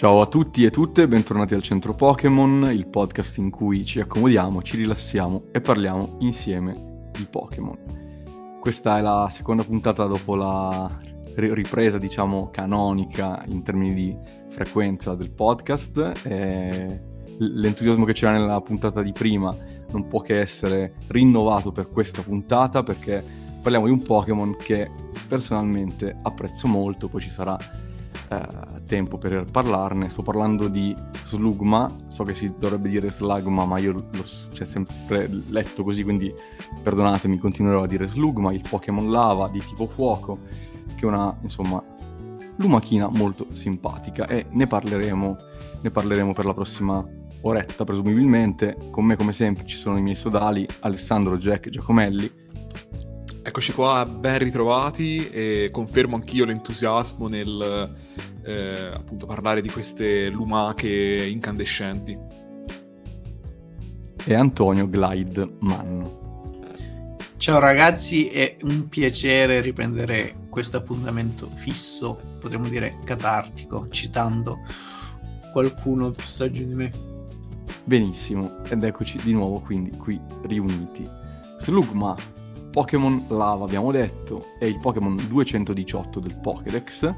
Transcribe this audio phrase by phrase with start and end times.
[0.00, 4.62] Ciao a tutti e tutte, bentornati al Centro Pokémon, il podcast in cui ci accomodiamo,
[4.62, 8.58] ci rilassiamo e parliamo insieme di Pokémon.
[8.58, 10.90] Questa è la seconda puntata dopo la
[11.34, 14.16] ripresa, diciamo, canonica in termini di
[14.48, 16.22] frequenza del podcast.
[16.24, 17.02] E
[17.36, 19.54] l'entusiasmo che c'era nella puntata di prima
[19.90, 23.22] non può che essere rinnovato per questa puntata perché
[23.60, 24.90] parliamo di un Pokémon che
[25.28, 27.58] personalmente apprezzo molto, poi ci sarà
[28.30, 30.10] eh, tempo per parlarne.
[30.10, 30.92] Sto parlando di
[31.24, 36.34] Slugma, so che si dovrebbe dire Slugma, ma io l'ho cioè, sempre letto così, quindi
[36.82, 40.40] perdonatemi, continuerò a dire Slugma, il Pokémon lava di tipo fuoco,
[40.96, 41.80] che è una, insomma,
[42.56, 45.36] lumachina molto simpatica e ne parleremo,
[45.82, 47.06] ne parleremo per la prossima
[47.42, 48.76] oretta presumibilmente.
[48.90, 52.38] Con me come sempre ci sono i miei sodali Alessandro Jack Giacomelli
[53.50, 57.96] Eccoci qua, ben ritrovati e confermo anch'io l'entusiasmo nel
[58.44, 62.16] eh, appunto parlare di queste lumache incandescenti.
[64.24, 66.68] E Antonio Glide Manno.
[67.38, 74.60] Ciao ragazzi, è un piacere riprendere questo appuntamento fisso, potremmo dire catartico, citando
[75.50, 76.92] qualcuno più saggio di me.
[77.82, 81.02] Benissimo, ed eccoci di nuovo quindi qui riuniti.
[81.58, 82.14] Slugma
[82.70, 87.14] Pokémon Lava abbiamo detto, è il Pokémon 218 del Pokédex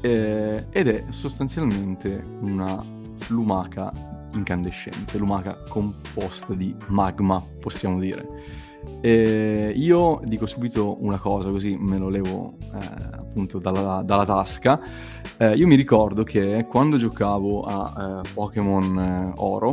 [0.00, 2.82] eh, ed è sostanzialmente una
[3.28, 3.92] lumaca
[4.32, 8.70] incandescente, lumaca composta di magma, possiamo dire.
[9.00, 12.78] E io dico subito una cosa, così me lo levo eh,
[13.12, 14.80] appunto dalla, dalla tasca.
[15.36, 19.72] Eh, io mi ricordo che quando giocavo a eh, Pokémon eh, Oro,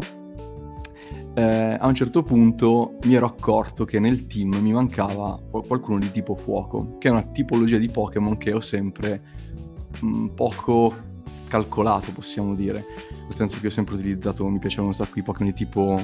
[1.35, 6.11] eh, a un certo punto mi ero accorto che nel team mi mancava qualcuno di
[6.11, 9.21] tipo fuoco, che è una tipologia di Pokémon che ho sempre
[10.01, 10.93] mh, mm, poco
[11.47, 12.83] calcolato, possiamo dire.
[13.23, 15.99] Nel senso che ho sempre utilizzato, mi piacevano un sacco i Pokémon di tipo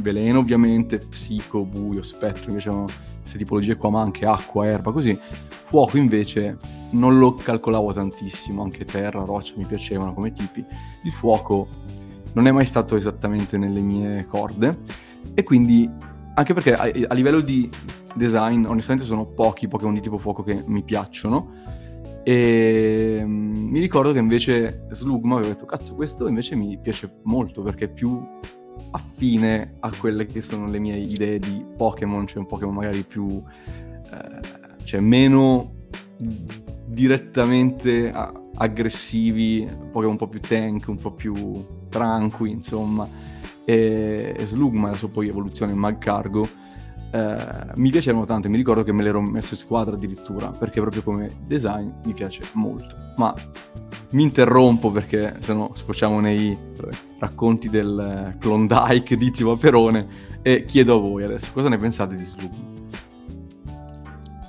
[0.00, 2.86] veleno, ovviamente, psico, buio, spettro, mi piacevano
[3.20, 5.18] queste tipologie qua, ma anche acqua, erba, così.
[5.64, 6.58] Fuoco invece
[6.90, 10.64] non lo calcolavo tantissimo, anche terra, roccia mi piacevano come tipi.
[11.02, 11.68] Il fuoco
[12.36, 14.70] non è mai stato esattamente nelle mie corde.
[15.34, 15.90] E quindi
[16.34, 17.68] anche perché a, a livello di
[18.14, 21.64] design onestamente sono pochi Pokémon di tipo fuoco che mi piacciono.
[22.22, 27.62] E um, mi ricordo che invece Slugma avevo detto cazzo questo invece mi piace molto
[27.62, 28.20] perché è più
[28.90, 33.42] affine a quelle che sono le mie idee di Pokémon, cioè un Pokémon magari più
[33.68, 35.72] eh, cioè meno
[36.86, 41.34] direttamente a- aggressivi, Pokémon un po' più tank, un po' più
[41.96, 43.06] tranqui, insomma,
[43.64, 46.46] e, Slugma, la sua poi evoluzione in Magcargo,
[47.10, 47.36] eh,
[47.76, 51.30] mi piacevano tanto, mi ricordo che me l'ero messo in squadra addirittura, perché proprio come
[51.46, 52.94] design mi piace molto.
[53.16, 53.34] Ma
[54.10, 56.56] mi interrompo perché se no sfociamo nei
[57.18, 60.06] racconti del Klondike di Zio Paperone
[60.42, 62.85] e chiedo a voi adesso cosa ne pensate di Slugma.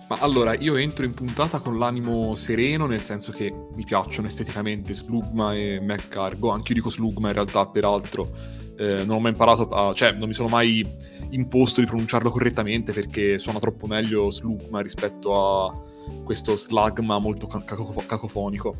[0.08, 4.94] Ma allora, io entro in puntata con l'animo sereno, nel senso che mi piacciono esteticamente
[4.94, 8.30] Slugma e McCargo, anche io dico Slugma in realtà, peraltro,
[8.78, 9.94] eh, non ho mai imparato a...
[9.94, 10.86] cioè non mi sono mai
[11.32, 15.78] imposto di pronunciarlo correttamente perché suona troppo meglio Slugma rispetto a
[16.24, 18.76] questo Slagma molto cacof- cacofonico.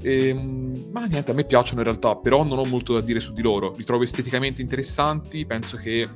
[0.00, 3.18] E, ehm, ma niente, a me piacciono in realtà, però non ho molto da dire
[3.18, 3.74] su di loro.
[3.76, 6.08] Li trovo esteticamente interessanti, penso che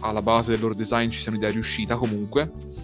[0.00, 2.80] alla base del loro design ci sia un'idea riuscita comunque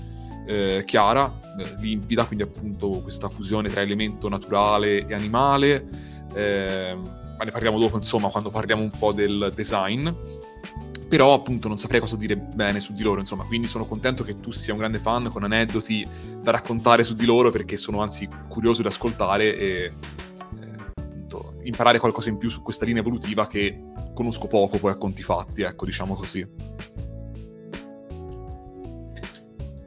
[0.48, 5.86] eh, chiara, eh, limpida, quindi appunto questa fusione tra elemento naturale e animale.
[6.34, 6.96] Eh,
[7.38, 10.08] ma ne parliamo dopo, insomma, quando parliamo un po' del design.
[11.08, 14.40] Però appunto non saprei cosa dire bene su di loro, insomma, quindi sono contento che
[14.40, 16.06] tu sia un grande fan con aneddoti
[16.42, 19.92] da raccontare su di loro perché sono anzi curioso di ascoltare e eh,
[20.96, 25.22] appunto imparare qualcosa in più su questa linea evolutiva che conosco poco poi a conti
[25.22, 26.46] fatti, ecco, diciamo così.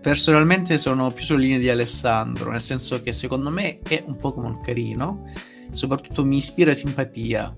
[0.02, 4.60] Personalmente sono più sulla linea di Alessandro, nel senso che secondo me è un Pokémon
[4.62, 5.26] carino,
[5.72, 7.56] soprattutto mi ispira simpatia.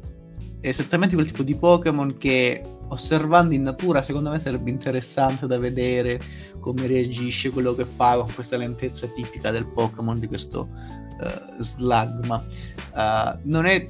[0.59, 5.57] È esattamente quel tipo di Pokémon che osservando in natura secondo me sarebbe interessante da
[5.57, 6.19] vedere
[6.59, 12.45] come reagisce, quello che fa con questa lentezza tipica del Pokémon di questo uh, Slugma.
[12.93, 13.87] Uh, non è...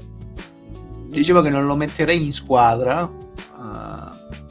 [1.10, 3.12] Dicevo che non lo metterei in squadra,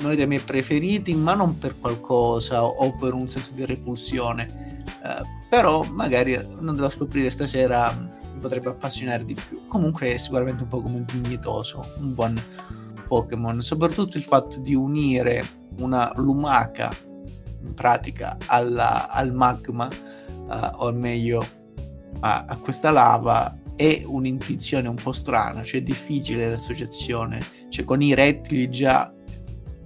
[0.04, 4.46] uno dei miei preferiti, ma non per qualcosa o per un senso di repulsione.
[5.02, 9.66] Uh, però magari andrò a scoprire stasera mi potrebbe appassionare di più.
[9.66, 12.40] Comunque è sicuramente un po' come dignitoso, un buon
[13.06, 13.62] Pokémon.
[13.62, 15.44] Soprattutto il fatto di unire
[15.78, 16.94] una lumaca
[17.62, 19.88] in pratica alla, al magma,
[20.48, 21.46] uh, o meglio
[22.20, 28.00] a, a, questa lava, è un'intuizione un po' strana, cioè è difficile l'associazione, cioè con
[28.02, 29.12] i rettili già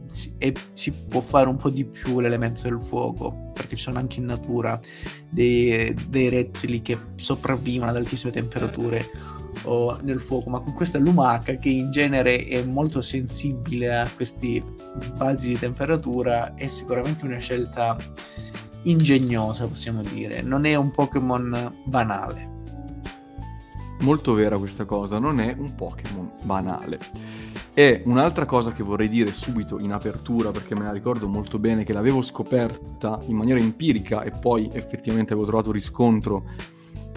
[0.08, 3.98] si, è, si, può fare un po' di più l'elemento del fuoco, perché ci sono
[3.98, 4.78] anche in natura
[5.28, 9.04] dei, dei rettili che sopravvivono ad altissime temperature
[9.64, 14.62] o nel fuoco, ma con questa lumaca che in genere è molto sensibile a questi
[14.98, 17.96] sbalzi di temperatura è sicuramente una scelta
[18.82, 20.42] ingegnosa, possiamo dire.
[20.42, 22.54] Non è un Pokémon banale.
[24.00, 26.98] Molto vera questa cosa, non è un Pokémon banale.
[27.78, 31.84] E un'altra cosa che vorrei dire subito in apertura, perché me la ricordo molto bene,
[31.84, 36.44] che l'avevo scoperta in maniera empirica e poi effettivamente avevo trovato riscontro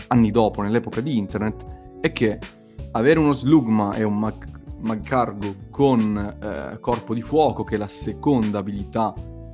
[0.07, 1.65] anni dopo, nell'epoca di internet,
[2.01, 2.39] è che
[2.91, 7.87] avere uno Slugma e un Mag- Magcargo con eh, corpo di fuoco, che è la
[7.87, 9.13] seconda abilità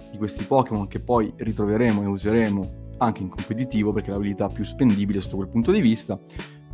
[0.10, 4.64] di questi Pokémon che poi ritroveremo e useremo anche in competitivo, perché è l'abilità più
[4.64, 6.20] spendibile sotto quel punto di vista,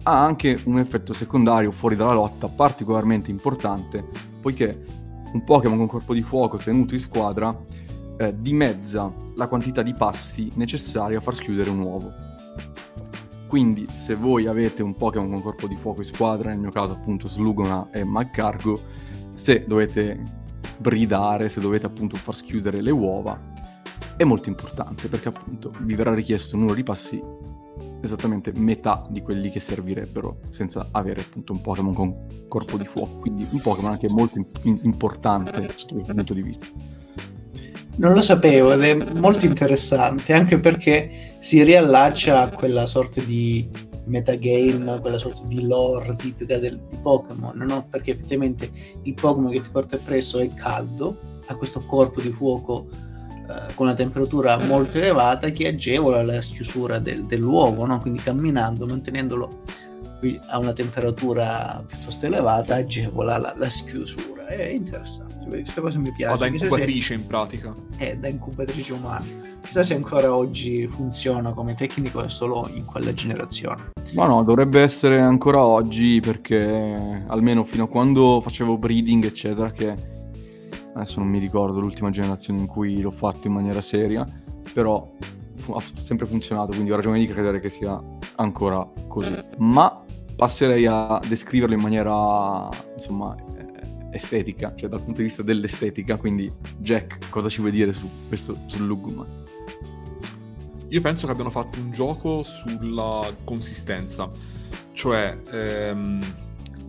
[0.04, 4.08] ha anche un effetto secondario fuori dalla lotta particolarmente importante,
[4.42, 4.86] poiché
[5.34, 7.58] un Pokémon con corpo di fuoco tenuto in squadra
[8.18, 12.12] eh, dimezza la quantità di passi necessari a far schiudere un uovo.
[13.48, 16.96] Quindi se voi avete un Pokémon con corpo di fuoco in squadra, nel mio caso
[16.96, 18.80] appunto Slugona e Magcargo,
[19.34, 20.24] se dovete
[20.78, 23.38] bridare, se dovete appunto far schiudere le uova,
[24.18, 27.22] è molto importante perché appunto vi verrà richiesto un numero di passi
[28.02, 32.16] esattamente metà di quelli che servirebbero senza avere appunto un Pokémon con
[32.48, 36.66] corpo di fuoco, quindi un Pokémon anche molto in- importante sotto questo punto di vista.
[37.98, 43.70] Non lo sapevo ed è molto interessante anche perché si riallaccia a quella sorta di
[44.06, 47.88] metagame, quella sorta di lore tipica del, di Pokémon, no?
[47.90, 48.70] Perché effettivamente
[49.04, 52.88] il Pokémon che ti porta presso è caldo, ha questo corpo di fuoco
[53.52, 57.98] eh, con una temperatura molto elevata che agevola la chiusura del, dell'uovo, no?
[58.00, 59.50] Quindi camminando, mantenendolo
[60.48, 64.46] a una temperatura piuttosto elevata agevola la, la schiusura.
[64.48, 66.34] È interessante questa cosa mi piace.
[66.34, 67.14] O da incubatrice se...
[67.14, 67.76] in pratica.
[67.98, 69.26] Eh, da incubatrice umana.
[69.62, 73.92] Chissà se ancora oggi funziona come tecnico è solo in quella generazione.
[74.14, 80.20] Ma no, dovrebbe essere ancora oggi perché almeno fino a quando facevo breeding eccetera che
[80.94, 84.26] adesso non mi ricordo l'ultima generazione in cui l'ho fatto in maniera seria,
[84.74, 85.12] però
[85.74, 88.02] ha sempre funzionato, quindi ho ragione di credere che sia
[88.36, 89.34] ancora così.
[89.58, 90.04] Ma
[90.36, 93.36] passerei a descriverlo in maniera, insomma,
[94.12, 98.54] estetica, cioè dal punto di vista dell'estetica, quindi Jack, cosa ci vuoi dire su questo
[98.68, 99.26] Slugma?
[100.90, 104.30] Io penso che abbiano fatto un gioco sulla consistenza,
[104.92, 106.20] cioè ehm,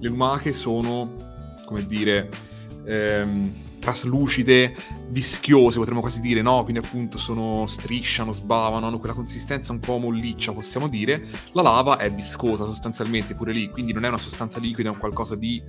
[0.00, 1.14] le lumache sono,
[1.64, 2.28] come dire,
[2.84, 3.52] ehm,
[3.82, 4.74] traslucide,
[5.08, 6.62] vischiose, potremmo quasi dire, no?
[6.62, 11.20] Quindi appunto sono strisciano, sbavano, hanno quella consistenza un po' molliccia, possiamo dire.
[11.52, 14.98] La lava è viscosa sostanzialmente pure lì, quindi non è una sostanza liquida, è un
[14.98, 15.60] qualcosa di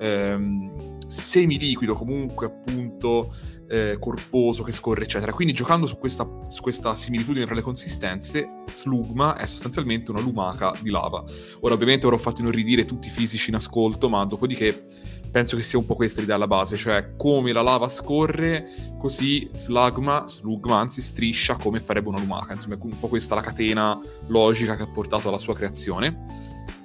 [0.00, 3.32] ehm, semiliquido, comunque appunto
[3.68, 5.32] eh, corposo che scorre, eccetera.
[5.32, 10.72] Quindi giocando su questa, su questa similitudine tra le consistenze, Slugma è sostanzialmente una lumaca
[10.80, 11.24] di lava.
[11.60, 14.84] Ora ovviamente ho fatto inorridire tutti i fisici in ascolto, ma dopodiché
[15.32, 18.68] penso che sia un po' questa l'idea alla base, cioè come la lava scorre,
[18.98, 23.40] così Slugma, Slugma anzi striscia come farebbe una lumaca, insomma è un po' questa la
[23.40, 26.26] catena logica che ha portato alla sua creazione.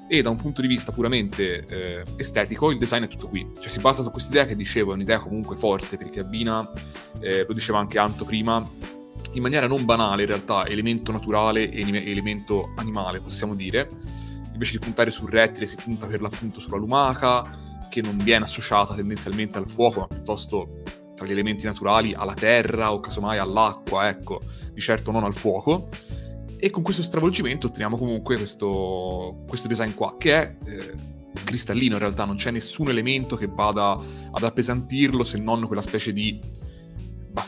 [0.09, 3.45] E da un punto di vista puramente eh, estetico, il design è tutto qui.
[3.59, 6.71] Cioè si basa su questa idea che dicevo, è un'idea comunque forte, perché abbina,
[7.19, 8.63] eh, lo diceva anche Anto prima,
[9.33, 13.89] in maniera non banale in realtà, elemento naturale e elemento animale, possiamo dire.
[14.53, 18.93] Invece di puntare sul rettile si punta per l'appunto sulla lumaca, che non viene associata
[18.93, 20.81] tendenzialmente al fuoco, ma piuttosto
[21.15, 24.41] tra gli elementi naturali alla terra o casomai all'acqua, ecco,
[24.71, 25.89] di certo non al fuoco.
[26.59, 30.93] E con questo stravolgimento otteniamo comunque questo, questo design qua, che è eh,
[31.43, 33.97] cristallino in realtà, non c'è nessun elemento che vada
[34.31, 36.39] ad appesantirlo se non quella specie di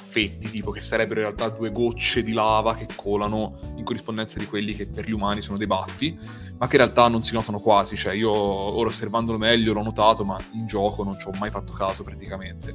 [0.10, 4.48] baffetti, tipo che sarebbero in realtà due gocce di lava che colano in corrispondenza di
[4.48, 6.18] quelli che per gli umani sono dei baffi,
[6.58, 10.26] ma che in realtà non si notano quasi, cioè io ora osservandolo meglio l'ho notato,
[10.26, 12.74] ma in gioco non ci ho mai fatto caso praticamente.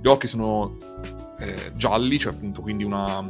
[0.00, 0.78] Gli occhi sono
[1.40, 3.28] eh, gialli, cioè appunto quindi una,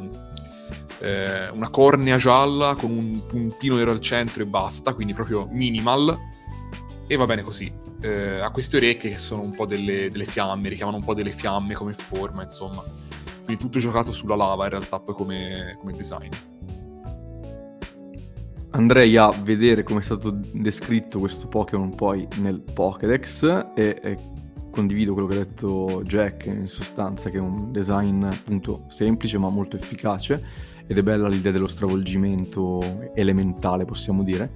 [1.00, 6.14] eh, una cornea gialla con un puntino nero al centro e basta, quindi proprio minimal,
[7.06, 7.86] e va bene così.
[8.00, 11.32] Eh, ha queste orecchie che sono un po' delle, delle fiamme, richiamano un po' delle
[11.32, 12.84] fiamme come forma, insomma.
[13.48, 16.28] Quindi tutto giocato sulla lava in realtà poi come, come design.
[18.72, 24.18] Andrei a vedere come è stato descritto questo Pokémon poi nel Pokédex e, e,
[24.70, 29.48] condivido quello che ha detto Jack in sostanza che è un design appunto semplice ma
[29.48, 30.44] molto efficace
[30.86, 34.50] ed è bella l'idea dello stravolgimento elementale possiamo dire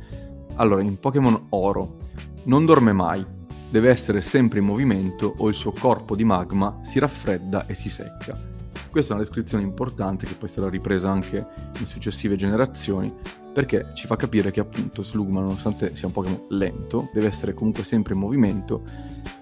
[0.56, 1.96] Allora, in Pokémon Oro
[2.44, 3.24] non dorme mai,
[3.70, 7.88] deve essere sempre in movimento o il suo corpo di magma si raffredda e si
[7.88, 8.51] secca.
[8.92, 11.46] Questa è una descrizione importante che poi sarà ripresa anche
[11.80, 13.10] in successive generazioni
[13.50, 17.84] perché ci fa capire che appunto Slugma, nonostante sia un Pokémon lento, deve essere comunque
[17.84, 18.82] sempre in movimento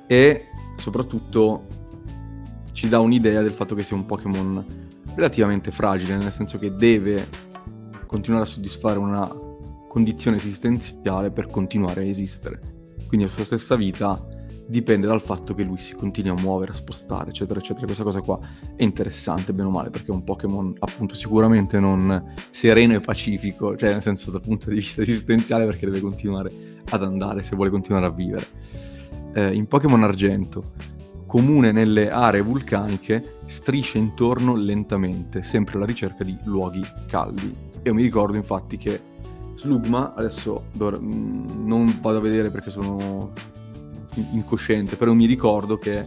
[0.06, 1.66] e soprattutto
[2.72, 4.64] ci dà un'idea del fatto che sia un Pokémon
[5.16, 7.26] relativamente fragile, nel senso che deve
[8.06, 9.28] continuare a soddisfare una
[9.88, 12.94] condizione esistenziale per continuare a esistere.
[13.08, 14.24] Quindi la sua stessa vita
[14.70, 17.86] dipende dal fatto che lui si continui a muovere, a spostare, eccetera, eccetera.
[17.86, 18.38] Questa cosa qua
[18.76, 23.76] è interessante, bene o male, perché è un Pokémon appunto sicuramente non sereno e pacifico,
[23.76, 26.50] cioè nel senso dal punto di vista esistenziale, perché deve continuare
[26.88, 28.46] ad andare se vuole continuare a vivere.
[29.32, 30.72] Eh, in Pokémon Argento,
[31.26, 37.54] comune nelle aree vulcaniche, striscia intorno lentamente, sempre alla ricerca di luoghi caldi.
[37.82, 39.00] Io mi ricordo infatti che
[39.60, 43.32] Slugma, adesso dov- mm, non vado a vedere perché sono
[44.32, 46.06] incosciente, però mi ricordo che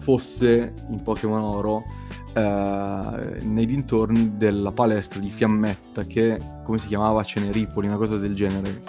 [0.00, 1.84] fosse in Pokémon Oro
[2.32, 8.34] eh, nei dintorni della palestra di Fiammetta che, come si chiamava, Ceneripoli, una cosa del
[8.34, 8.82] genere,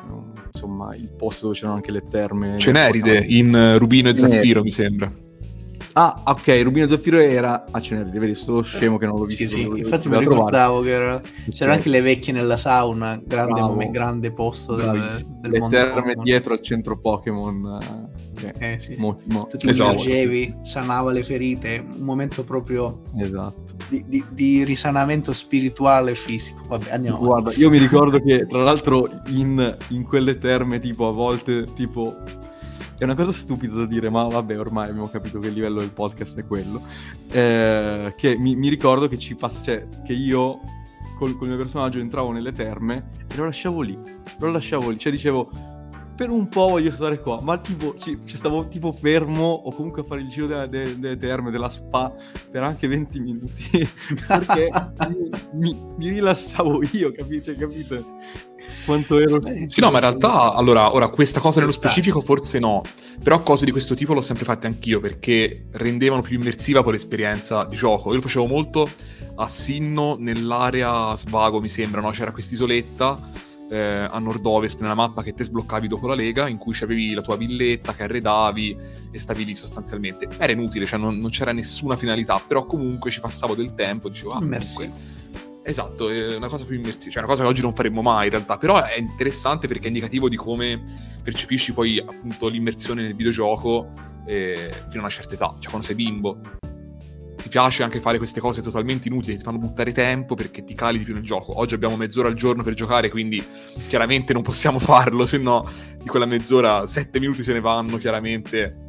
[0.52, 2.58] insomma il posto dove c'erano anche le terme.
[2.58, 5.12] Ceneride, in Rubino e Zaffiro mi sembra.
[5.94, 9.44] Ah, ok, Rubino Zaffiro era a Ceneride, vedi, sto scemo che non l'ho visto.
[9.44, 11.22] Sì, sì, infatti mi ricordavo che era...
[11.50, 15.76] c'erano anche le vecchie nella sauna, grande, grande posto del, del le mondo.
[15.76, 16.24] terme Pokémon.
[16.24, 18.09] dietro al centro Pokémon.
[18.44, 19.92] Eh, Eh sì, mo- mo- tu ti Esatto.
[19.92, 23.64] immergevi, sanava le ferite, un momento proprio Esatto.
[23.90, 26.62] di, di- di risanamento spirituale e fisico.
[26.68, 27.18] Vabbè, andiamo.
[27.20, 32.16] Guarda, io mi ricordo che tra l'altro in, in quelle terme, tipo a volte, tipo.
[32.98, 35.92] È una cosa stupida da dire, ma vabbè, ormai abbiamo capito che il livello del
[35.92, 36.82] podcast è quello.
[37.32, 40.60] Eh, che mi, mi ricordo che ci pass- cioè, che io
[41.18, 43.98] col, col mio personaggio entravo nelle terme e lo lasciavo lì.
[44.40, 44.98] Lo lasciavo lì.
[45.00, 45.50] Cioè dicevo,
[46.20, 50.02] per un po' voglio stare qua, ma tipo, ci, cioè, stavo tipo fermo o comunque
[50.02, 52.14] a fare il giro della- de- delle terme, della spa,
[52.52, 53.70] per anche 20 minuti.
[54.28, 54.68] perché
[55.54, 58.04] mi, mi- rilassavo io, capi- cioè, capite?
[58.84, 59.40] Quanto ero...
[59.68, 62.82] Sì, no, ma in realtà, allora, ora questa cosa nello Ci specifico ci forse no,
[63.24, 67.64] però cose di questo tipo l'ho sempre fatte anch'io perché rendevano più immersiva poi l'esperienza
[67.64, 68.10] di gioco.
[68.10, 68.90] Io lo facevo molto
[69.36, 72.10] a Sinno nell'area Svago, mi sembra, no?
[72.10, 76.76] C'era quest'isoletta eh, a nord-ovest nella mappa che te sbloccavi dopo la Lega, in cui
[76.82, 78.78] avevi la tua villetta che arredavi
[79.12, 80.28] e stavi lì sostanzialmente.
[80.38, 84.32] Era inutile, cioè non, non c'era nessuna finalità, però comunque ci passavo del tempo, dicevo,
[84.32, 85.18] ah, comunque...
[85.62, 88.32] Esatto, è una cosa più immersiva, cioè una cosa che oggi non faremmo mai in
[88.32, 90.82] realtà, però è interessante perché è indicativo di come
[91.22, 93.88] percepisci poi appunto l'immersione nel videogioco
[94.26, 96.40] eh, fino a una certa età, cioè quando sei bimbo.
[97.42, 100.98] Ti piace anche fare queste cose totalmente inutili, ti fanno buttare tempo perché ti cali
[100.98, 101.58] di più nel gioco.
[101.58, 103.44] Oggi abbiamo mezz'ora al giorno per giocare, quindi
[103.88, 105.68] chiaramente non possiamo farlo, se no
[105.98, 108.88] di quella mezz'ora sette minuti se ne vanno chiaramente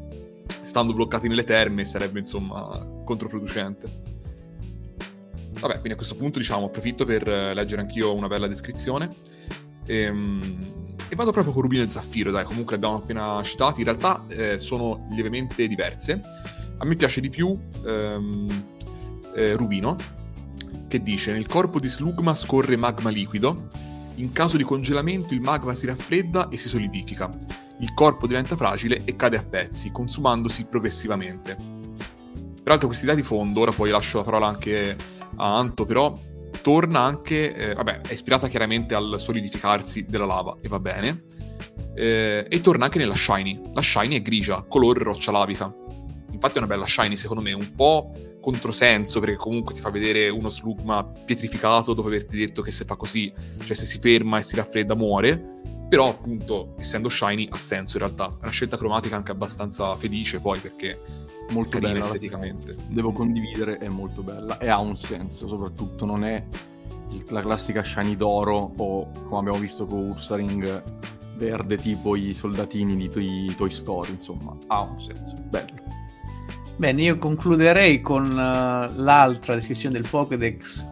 [0.62, 3.88] stando bloccati nelle terme sarebbe insomma controproducente.
[5.60, 9.14] Vabbè, quindi a questo punto diciamo approfitto per eh, leggere anch'io una bella descrizione.
[9.86, 13.80] Ehm, e vado proprio con Rubino e Zaffiro, dai, comunque li abbiamo appena citati.
[13.80, 16.22] In realtà eh, sono lievemente diverse.
[16.82, 18.46] A me piace di più ehm,
[19.34, 19.96] eh, Rubino,
[20.88, 23.68] che dice: Nel corpo di Slugma scorre magma liquido.
[24.16, 27.30] In caso di congelamento il magma si raffredda e si solidifica.
[27.80, 31.56] Il corpo diventa fragile e cade a pezzi, consumandosi progressivamente.
[32.62, 34.96] Peraltro questa idea di fondo, ora poi lascio la parola anche
[35.36, 36.18] a Anto, però
[36.62, 41.24] torna anche, eh, vabbè, è ispirata chiaramente al solidificarsi della lava, e va bene,
[41.94, 43.60] eh, e torna anche nella Shiny.
[43.72, 45.74] La Shiny è grigia, color roccia lavica.
[46.42, 48.08] Infatti è una bella Shiny, secondo me, un po'
[48.40, 52.96] controsenso, perché comunque ti fa vedere uno slugma pietrificato dopo averti detto che se fa
[52.96, 53.30] così,
[53.62, 55.38] cioè se si ferma e si raffredda muore,
[55.86, 58.28] però appunto, essendo Shiny, ha senso in realtà.
[58.38, 61.02] È una scelta cromatica anche abbastanza felice poi, perché
[61.50, 62.04] molto carina bella.
[62.06, 62.74] esteticamente.
[62.88, 66.42] Devo condividere, è molto bella e ha un senso, soprattutto non è
[67.28, 70.82] la classica shiny d'oro o come abbiamo visto con Ursaring
[71.36, 75.99] verde tipo i soldatini di Toy, Toy Story, insomma, ha un senso, bello.
[76.80, 78.34] Bene, io concluderei con eh,
[79.02, 80.82] l'altra descrizione del Pokédex,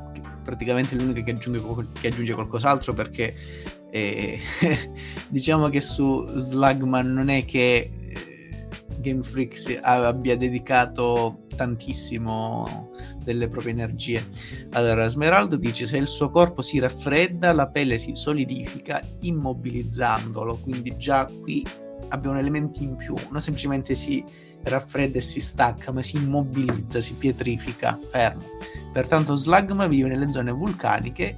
[0.45, 1.63] praticamente l'unica che aggiunge,
[1.99, 3.35] che aggiunge qualcos'altro perché
[3.91, 4.39] eh,
[5.31, 8.69] diciamo che su Slugman non è che eh,
[8.99, 12.91] Game Freak si- abbia dedicato tantissimo
[13.25, 14.29] delle proprie energie.
[14.73, 20.95] Allora, Smeraldo dice se il suo corpo si raffredda, la pelle si solidifica immobilizzandolo, quindi
[20.99, 21.67] già qui
[22.09, 24.23] abbiamo elementi in più, non semplicemente si
[24.69, 28.43] raffredda e si stacca, ma si immobilizza, si pietrifica, fermo.
[28.93, 31.37] Pertanto Slugma vive nelle zone vulcaniche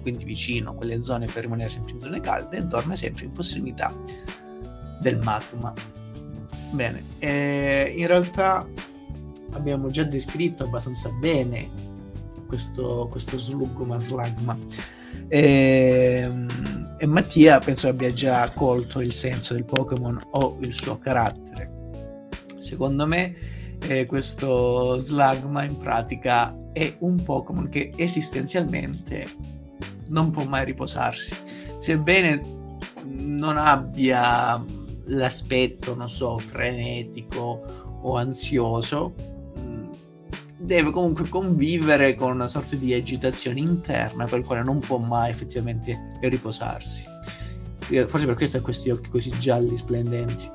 [0.00, 3.32] quindi vicino a quelle zone per rimanere sempre in zone calde, e dorme sempre in
[3.32, 3.92] prossimità
[5.00, 5.72] del magma.
[6.72, 8.66] Bene, eh, in realtà
[9.52, 11.68] abbiamo già descritto abbastanza bene
[12.46, 14.56] questo, questo slugma, slagma.
[15.28, 20.98] E, ehm, e Mattia penso abbia già colto il senso del Pokémon o il suo
[20.98, 21.79] carattere.
[22.60, 23.34] Secondo me
[23.82, 29.26] eh, questo Slagma in pratica è un Pokémon che esistenzialmente
[30.08, 31.36] non può mai riposarsi.
[31.78, 32.58] Sebbene
[33.04, 34.62] non abbia
[35.06, 39.14] l'aspetto, non so, frenetico o ansioso,
[39.58, 39.90] mm,
[40.58, 46.12] deve comunque convivere con una sorta di agitazione interna per quale non può mai effettivamente
[46.20, 47.06] riposarsi.
[48.06, 50.48] Forse per questo ha questi occhi così gialli, splendenti,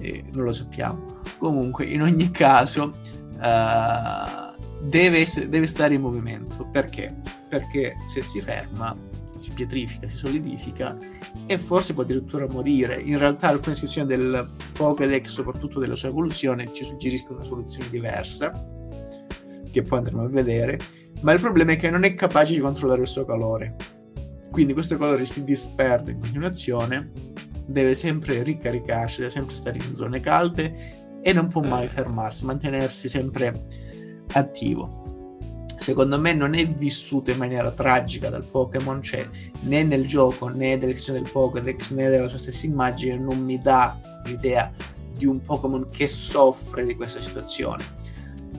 [0.00, 1.22] eh, non lo sappiamo.
[1.44, 2.94] Comunque, in ogni caso,
[3.34, 6.66] uh, deve, essere, deve stare in movimento.
[6.72, 7.14] Perché?
[7.50, 8.96] Perché se si ferma
[9.36, 10.96] si pietrifica, si solidifica
[11.44, 12.98] e forse può addirittura morire.
[12.98, 18.50] In realtà alcune descrizioni del Pokédex, soprattutto della sua evoluzione, ci suggeriscono una soluzione diversa,
[19.70, 20.78] che poi andremo a vedere,
[21.20, 23.76] ma il problema è che non è capace di controllare il suo calore.
[24.50, 27.12] Quindi questo calore si disperde in continuazione,
[27.66, 33.08] deve sempre ricaricarsi, deve sempre stare in zone calde e non può mai fermarsi, mantenersi
[33.08, 33.64] sempre
[34.32, 35.02] attivo.
[35.78, 39.26] Secondo me non è vissuta in maniera tragica dal Pokémon, cioè
[39.62, 43.98] né nel gioco né nell'azione del Pokédex né della sua stessa immagine non mi dà
[44.26, 44.70] l'idea
[45.16, 47.82] di un Pokémon che soffre di questa situazione,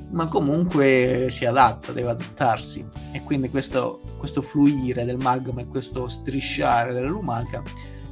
[0.09, 2.83] ma comunque si adatta, deve adattarsi.
[3.11, 7.61] E quindi questo, questo fluire del magma e questo strisciare della lumaca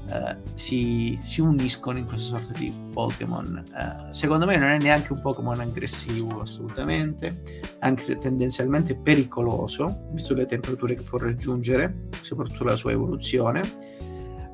[0.09, 3.57] eh, si, si, uniscono in questa sorta di Pokémon.
[3.57, 7.41] Eh, secondo me non è neanche un Pokémon aggressivo assolutamente,
[7.79, 13.61] anche se tendenzialmente pericoloso, visto le temperature che può raggiungere, soprattutto la sua evoluzione,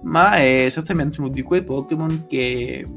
[0.03, 2.87] ma è esattamente uno di quei Pokémon che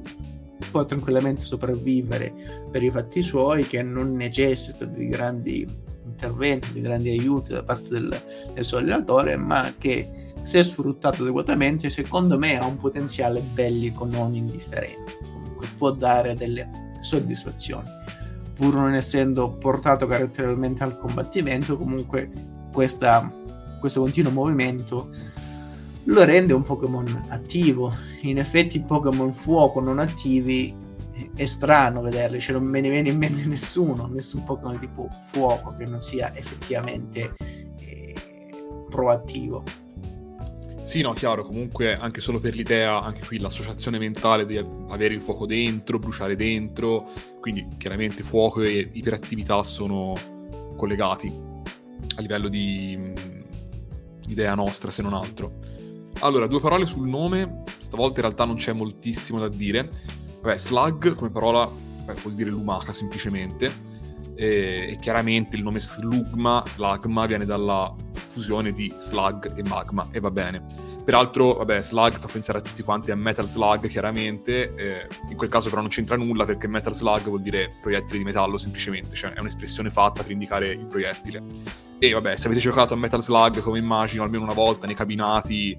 [0.71, 2.33] può tranquillamente sopravvivere
[2.71, 5.67] per i fatti suoi, che non necessita di grandi
[6.05, 8.23] interventi, di grandi aiuti da parte del,
[8.55, 14.35] del suo allenatore, ma che se sfruttato adeguatamente, secondo me ha un potenziale bellico non
[14.35, 15.17] indifferente.
[15.23, 16.69] Comunque può dare delle
[17.01, 17.89] soddisfazioni.
[18.55, 22.31] Pur non essendo portato caratterialmente al combattimento, comunque
[22.73, 23.33] questa,
[23.81, 25.11] questo continuo movimento
[26.05, 27.95] lo rende un Pokémon attivo.
[28.23, 30.75] In effetti Pokémon fuoco non attivi
[31.35, 35.75] è strano vederli, cioè non me ne viene in mente nessuno, nessun Pokémon tipo fuoco
[35.77, 37.35] che non sia effettivamente
[37.79, 38.15] eh,
[38.89, 39.63] proattivo.
[40.83, 44.57] Sì, no, chiaro, comunque anche solo per l'idea, anche qui l'associazione mentale di
[44.89, 47.09] avere il fuoco dentro, bruciare dentro,
[47.41, 50.15] quindi chiaramente fuoco e iperattività sono
[50.77, 51.33] collegati
[52.17, 53.41] a livello di mh, mm,
[54.29, 55.59] idea nostra, se non altro.
[56.21, 59.89] Allora, due parole sul nome, stavolta in realtà non c'è moltissimo da dire.
[60.41, 61.71] Vabbè, slug come parola
[62.05, 63.73] beh, vuol dire lumaca semplicemente,
[64.35, 67.95] e, e chiaramente il nome slugma, slagma viene dalla
[68.33, 70.65] fusione di slug e magma e va bene.
[71.05, 75.51] Peraltro, vabbè, slug fa pensare a tutti quanti a metal slug, chiaramente, eh, in quel
[75.51, 79.33] caso però non c'entra nulla perché metal slug vuol dire proiettile di metallo semplicemente, cioè
[79.33, 81.43] è un'espressione fatta per indicare il proiettile.
[81.99, 85.77] E vabbè, se avete giocato a metal slug come immagino almeno una volta nei cabinati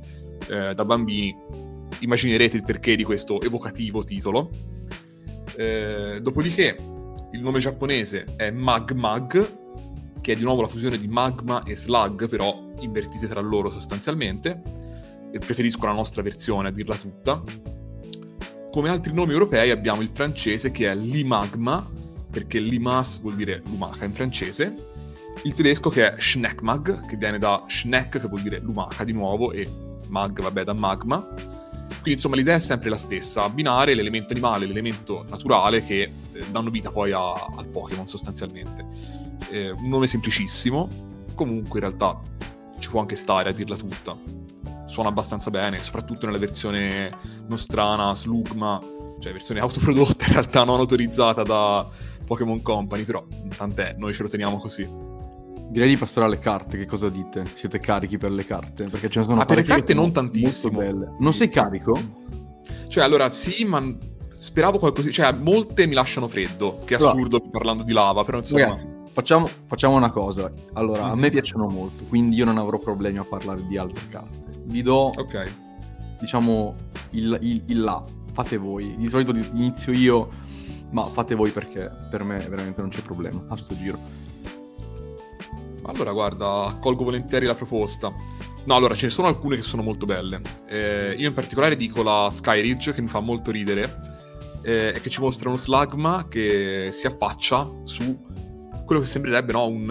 [0.50, 1.36] eh, da bambini,
[2.00, 4.50] immaginerete il perché di questo evocativo titolo.
[5.56, 6.78] Eh, dopodiché,
[7.34, 11.76] il nome giapponese è Mag Mag, che è di nuovo la fusione di magma e
[11.76, 14.62] slug, però invertite tra loro sostanzialmente.
[15.32, 17.43] E preferisco la nostra versione a dirla tutta.
[18.72, 21.84] Come altri nomi europei abbiamo il francese che è Limagma,
[22.30, 24.76] perché Limas vuol dire lumaca in francese,
[25.43, 29.52] il tedesco che è Schneckmag, che viene da Schneck, che vuol dire lumaca di nuovo,
[29.52, 29.67] e
[30.10, 31.34] mag, vabbè, da magma.
[32.04, 36.12] Quindi insomma l'idea è sempre la stessa, abbinare l'elemento animale e l'elemento naturale che eh,
[36.52, 38.86] danno vita poi a, al Pokémon sostanzialmente
[39.50, 40.89] eh, un nome semplicissimo,
[41.34, 42.20] comunque in realtà
[42.80, 44.18] ci può anche stare a dirla tutta.
[44.86, 47.10] Suona abbastanza bene, soprattutto nella versione
[47.48, 48.82] nostrana, slugma,
[49.20, 51.88] cioè versione autoprodotta in realtà non autorizzata da
[52.26, 55.12] Pokémon Company, però tant'è, noi ce lo teniamo così.
[55.74, 57.46] Direi di passare alle carte, che cosa dite?
[57.56, 58.84] Siete carichi per le carte?
[58.84, 60.78] Perché ce ne sono ah, per le carte non tantissimo.
[60.78, 61.16] belle.
[61.18, 62.00] Non sei carico?
[62.88, 63.84] Cioè, allora, sì, ma
[64.30, 65.10] speravo qualcosa...
[65.10, 67.50] Cioè, molte mi lasciano freddo, che è assurdo allora.
[67.50, 68.66] parlando di lava, però insomma...
[68.66, 70.52] Ragazzi, Facciamo, facciamo, una cosa.
[70.74, 71.32] Allora, a me mhm.
[71.32, 74.62] piacciono molto, quindi io non avrò problemi a parlare di altre carte.
[74.66, 75.48] Vi do, okay.
[76.20, 76.74] diciamo,
[77.12, 78.04] il, il, il, là.
[78.34, 78.96] Fate voi.
[78.96, 80.30] Di solito inizio io,
[80.92, 84.00] ma fate voi perché per me veramente non c'è problema a sto giro.
[85.86, 88.13] Allora, guarda, accolgo volentieri la proposta.
[88.65, 90.41] No, allora ce ne sono alcune che sono molto belle.
[90.67, 94.22] Eh, io in particolare dico la Skyridge che mi fa molto ridere
[94.62, 98.17] eh, e che ci mostra uno slagma che si affaccia su
[98.86, 99.89] quello che sembrerebbe no, un,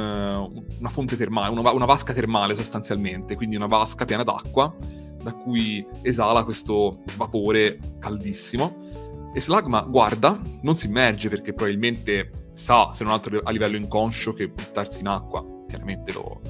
[0.79, 4.75] una fonte termale, una, una, vasca termale sostanzialmente, quindi una vasca piena d'acqua
[5.23, 9.01] da cui esala questo vapore caldissimo.
[9.35, 14.35] E Slagma guarda, non si immerge perché probabilmente sa, se non altro a livello inconscio,
[14.35, 16.41] che buttarsi in acqua chiaramente lo,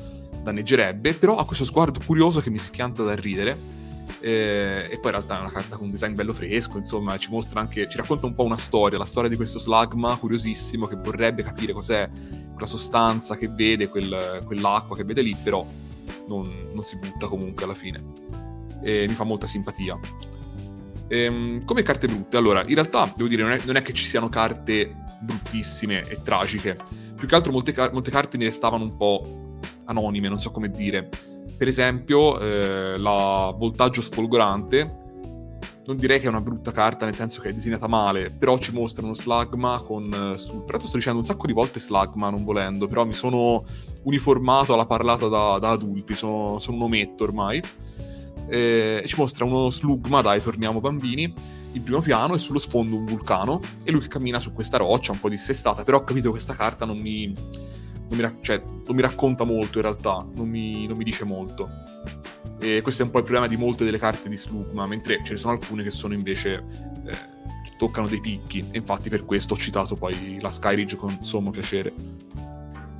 [0.43, 3.81] danneggerebbe, però ha questo sguardo curioso che mi schianta da ridere.
[4.21, 7.31] Eh, e poi in realtà è una carta con un design bello fresco, insomma, ci
[7.31, 10.97] mostra anche, ci racconta un po' una storia, la storia di questo slagma curiosissimo che
[10.97, 12.09] vorrebbe capire cos'è
[12.53, 15.67] quella sostanza che vede, quel, quell'acqua che vede lì, però
[16.29, 18.01] non, non, si butta comunque alla fine.
[18.83, 19.99] E mi fa molta simpatia.
[21.09, 24.05] Ehm, come carte brutte, allora, in realtà devo dire, non è, non è, che ci
[24.05, 26.77] siano carte bruttissime e tragiche,
[27.17, 31.09] più che altro molte, molte carte mi restavano un po' anonime, non so come dire.
[31.57, 35.11] Per esempio, eh, la voltaggio sfolgorante,
[35.85, 38.73] non direi che è una brutta carta, nel senso che è disegnata male, però ci
[38.73, 40.33] mostra uno slagma con...
[40.35, 40.65] Eh, su...
[40.65, 43.65] Tra sto dicendo un sacco di volte slagma, non volendo, però mi sono
[44.05, 47.61] uniformato alla parlata da, da adulti, sono, sono, un ometto ormai.
[48.49, 51.33] E ci mostra uno slugma, dai, torniamo bambini,
[51.73, 55.13] in primo piano e sullo sfondo un vulcano, e lui che cammina su questa roccia,
[55.13, 57.35] un po' dissestata, però ho capito che questa carta non mi
[58.13, 61.69] non mi, cioè, non mi racconta molto in realtà, non mi, non mi, dice molto.
[62.61, 65.33] E questo è un po' il problema di molte delle carte di Slugma, mentre ce
[65.33, 66.65] ne sono alcune che sono invece
[67.07, 67.11] eh,
[67.65, 68.65] che toccano dei picchi.
[68.71, 71.93] E infatti per questo ho citato poi la Skyridge con sommo piacere.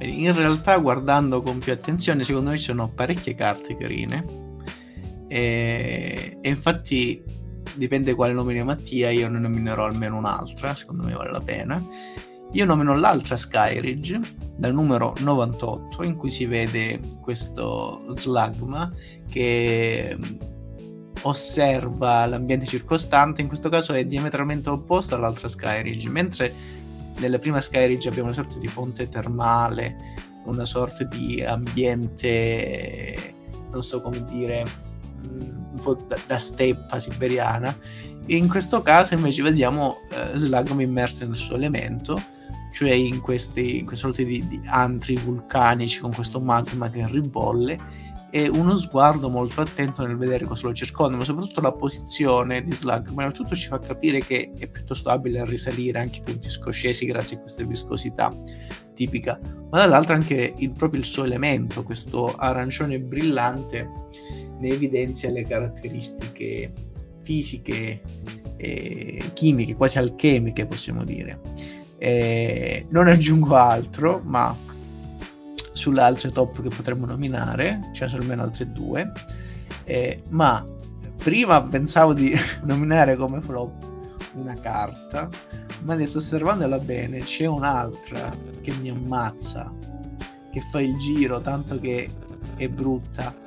[0.01, 4.41] In realtà, guardando con più attenzione, secondo me ci sono parecchie carte carine.
[5.29, 7.23] E, e infatti
[7.75, 11.83] dipende quale nomini Mattia, io ne nominerò almeno un'altra, secondo me vale la pena.
[12.55, 14.21] Io nomino l'altra Skyridge,
[14.57, 18.93] dal numero 98, in cui si vede questo slagma
[19.27, 20.23] che mm,
[21.23, 26.53] osserva l'ambiente circostante, in questo caso è diametralmente opposto all'altra Skyridge, mentre
[27.21, 29.97] nella prima Skyridge abbiamo una sorta di fonte termale,
[30.45, 33.35] una sorta di ambiente,
[33.71, 34.67] non so come dire,
[35.27, 37.77] mm, un po' da, da steppa siberiana,
[38.27, 42.21] in questo caso invece vediamo eh, Slagma immerso nel suo elemento,
[42.73, 48.77] cioè in questi, in di, di antri vulcanici con questo magma che ribolle e uno
[48.77, 53.23] sguardo molto attento nel vedere cosa lo circonda, ma soprattutto la posizione di Slug, ma
[53.23, 57.37] innanzitutto ci fa capire che è piuttosto abile a risalire anche i punti scoscesi grazie
[57.37, 58.35] a questa viscosità
[58.95, 59.39] tipica,
[59.71, 63.91] ma dall'altro anche il, proprio il suo elemento, questo arancione brillante,
[64.63, 66.73] ne evidenzia le caratteristiche
[67.23, 68.01] fisiche
[68.57, 71.41] e chimiche, quasi alchemiche possiamo dire.
[71.99, 74.57] Eh, non aggiungo altro, ma
[75.73, 79.13] sulle altre top che potremmo nominare, ce ne sono almeno altre due.
[79.85, 80.65] Eh, ma
[81.17, 83.91] prima pensavo di nominare come flop
[84.35, 85.29] una carta,
[85.83, 89.73] ma adesso osservandola bene c'è un'altra che mi ammazza,
[90.53, 92.09] che fa il giro tanto che
[92.57, 93.42] è brutta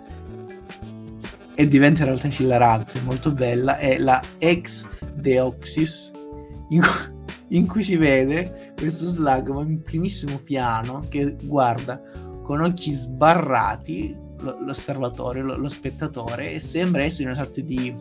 [1.56, 6.12] e diventa in realtà esilarante, molto bella, è la ex Deoxys
[6.70, 6.82] in,
[7.50, 12.02] in cui si vede questo slagma in primissimo piano che guarda
[12.44, 17.96] con occhi sbarrati l'osservatore, lo, spettatore e sembra essere una sorta di,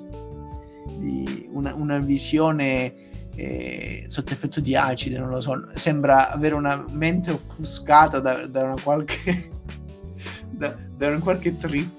[0.99, 2.93] di una, una, visione
[3.35, 8.64] eh, sotto effetto di acide, non lo so, sembra avere una mente offuscata da, da
[8.64, 9.51] una qualche
[10.51, 11.95] da, da una qualche trip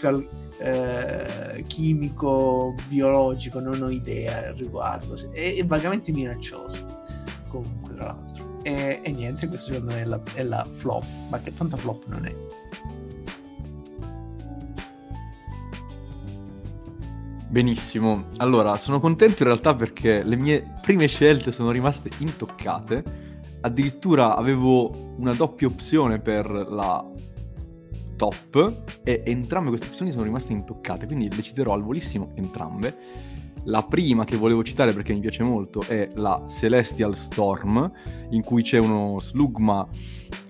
[0.57, 7.03] eh, chimico biologico, non ho idea al riguardo, è, è vagamente minaccioso
[7.47, 8.57] comunque tra l'altro.
[8.63, 12.05] E, e niente, questa secondo me è la, è la flop, ma che tanta flop
[12.07, 12.35] non è.
[17.47, 23.03] Benissimo, allora sono contento in realtà perché le mie prime scelte sono rimaste intoccate,
[23.61, 27.05] addirittura avevo una doppia opzione per la
[28.15, 33.33] top e entrambe queste opzioni sono rimaste intoccate, quindi deciderò al volissimo entrambe.
[33.67, 37.91] La prima che volevo citare perché mi piace molto è la Celestial Storm,
[38.29, 39.87] in cui c'è uno slugma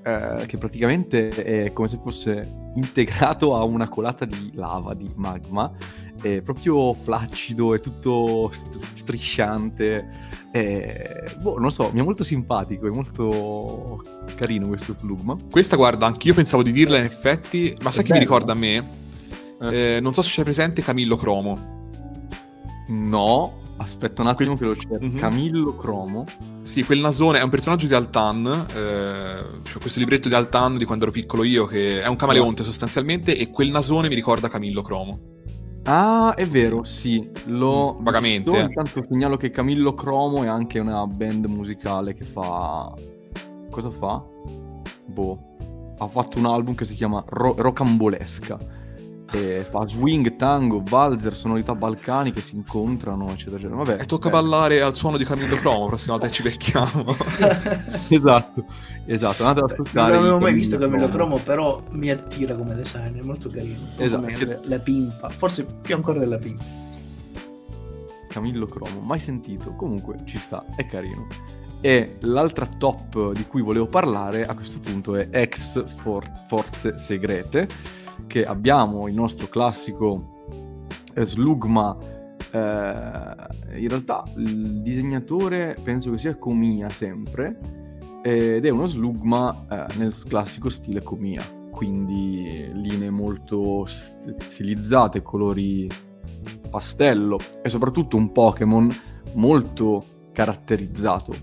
[0.04, 5.71] eh, che praticamente è come se fosse integrato a una colata di lava, di magma,
[6.21, 8.51] è proprio flaccido, è tutto
[8.93, 10.10] strisciante,
[10.51, 11.36] è...
[11.39, 14.04] boh, non so, mi è molto simpatico, è molto
[14.36, 15.36] carino questo slugma.
[15.49, 19.04] Questa guarda, anch'io pensavo di dirla in effetti, ma sai chi mi ricorda a me?
[19.62, 19.95] Eh.
[19.95, 21.73] Eh, non so se c'è presente Camillo Cromo.
[22.88, 25.06] No, Aspetta un attimo Quel- che lo cerco.
[25.06, 25.19] Mhm.
[25.19, 26.25] Camillo Cromo.
[26.62, 30.86] Sì, quel nasone è un personaggio di Altan, eh, cioè questo libretto di Altan di
[30.86, 34.82] quando ero piccolo io, che è un camaleonte sostanzialmente, e quel nasone mi ricorda Camillo
[34.82, 35.19] Cromo.
[35.88, 38.65] Ah, è vero, sì, l'ho Vagamente, visto.
[38.65, 38.67] eh.
[38.67, 42.91] Intanto segnalo che Camillo Cromo è anche una band musicale che fa...
[43.69, 44.24] Cosa fa?
[45.06, 45.54] Boh.
[46.00, 48.58] Ha fatto un album che si chiama Ro- Rocambolesca.
[49.31, 53.75] E fa swing, tango, valzer, sonorità balcani che si incontrano, eccetera, eccetera.
[53.75, 54.41] Vabbè, E tocca bello.
[54.43, 57.15] ballare al suono di Camillo Cromo, prossima volta che ci becchiamo.
[58.07, 58.65] Esatto,
[59.05, 60.15] esatto, andate ad Non ascoltare.
[60.15, 63.79] avevo i mai visto Camillo Cromo, però mi attira come design, è molto carino.
[63.97, 64.45] Esatto, come sì.
[64.45, 66.63] la, la pimpa, forse più ancora della pimpa.
[68.29, 71.27] Camillo Cromo, mai sentito, comunque ci sta, è carino.
[71.81, 77.67] E l'altra top di cui volevo parlare a questo punto è Ex For- Forze Segrete,
[78.28, 80.45] che abbiamo il nostro classico
[81.13, 81.97] eh, Slugma.
[82.51, 87.60] eh, in realtà il disegnatore penso che sia Comia sempre,
[88.21, 95.89] ed è uno Slugma eh, nel classico stile Comia, quindi linee molto st- stilizzate, colori
[96.69, 98.89] pastello e soprattutto un Pokémon
[99.34, 101.34] molto caratterizzato.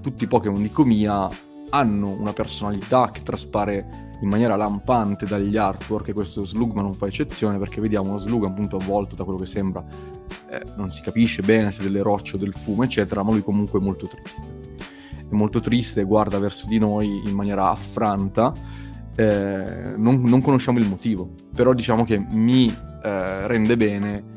[0.00, 1.28] Tutti i Pokémon di Comia
[1.70, 7.06] hanno una personalità che traspare in maniera lampante dagli artwork e questo Slugma non fa
[7.06, 9.84] eccezione perché vediamo uno Slugma appunto avvolto da quello che sembra
[10.50, 13.78] eh, non si capisce bene se delle rocce o del fumo eccetera ma lui comunque
[13.78, 14.64] è molto triste.
[15.28, 18.52] È molto triste guarda verso di noi in maniera affranta
[19.16, 22.68] eh, non, non conosciamo il motivo però diciamo che mi
[23.02, 24.34] eh, rende bene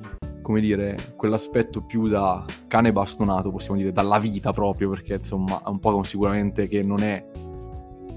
[0.49, 5.69] come dire, quell'aspetto più da cane bastonato, possiamo dire, dalla vita proprio, perché insomma è
[5.69, 7.23] un po' sicuramente che non è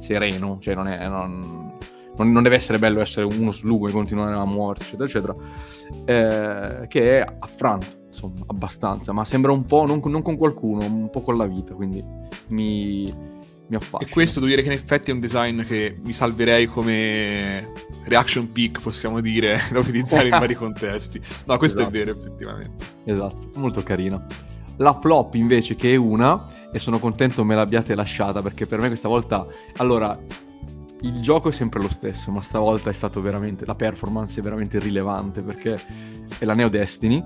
[0.03, 1.09] sereno, cioè non è...
[1.09, 1.75] Non,
[2.17, 5.35] non- deve essere bello essere uno slugo e continuare a muoversi, eccetera, eccetera,
[6.83, 10.85] eh, che è affranto, insomma, abbastanza, ma sembra un po', non, con- non con qualcuno,
[10.85, 12.05] un po' con la vita, quindi
[12.49, 13.05] mi,
[13.67, 14.11] mi affascina.
[14.11, 17.73] e questo devo dire che in effetti è un design che mi salverei come
[18.05, 21.21] reaction peak, possiamo dire, da utilizzare in vari contesti.
[21.47, 21.97] No, questo Esatto.
[21.97, 22.85] è vero, effettivamente.
[23.05, 24.25] Esatto, molto carina.
[24.77, 28.89] La flop invece che è una, e sono contento me l'abbiate lasciata perché per me
[28.89, 30.17] questa volta, allora,
[31.03, 34.79] il gioco è sempre lo stesso, ma stavolta è stato veramente, la performance è veramente
[34.79, 35.77] rilevante perché
[36.39, 37.23] è la Neo Destiny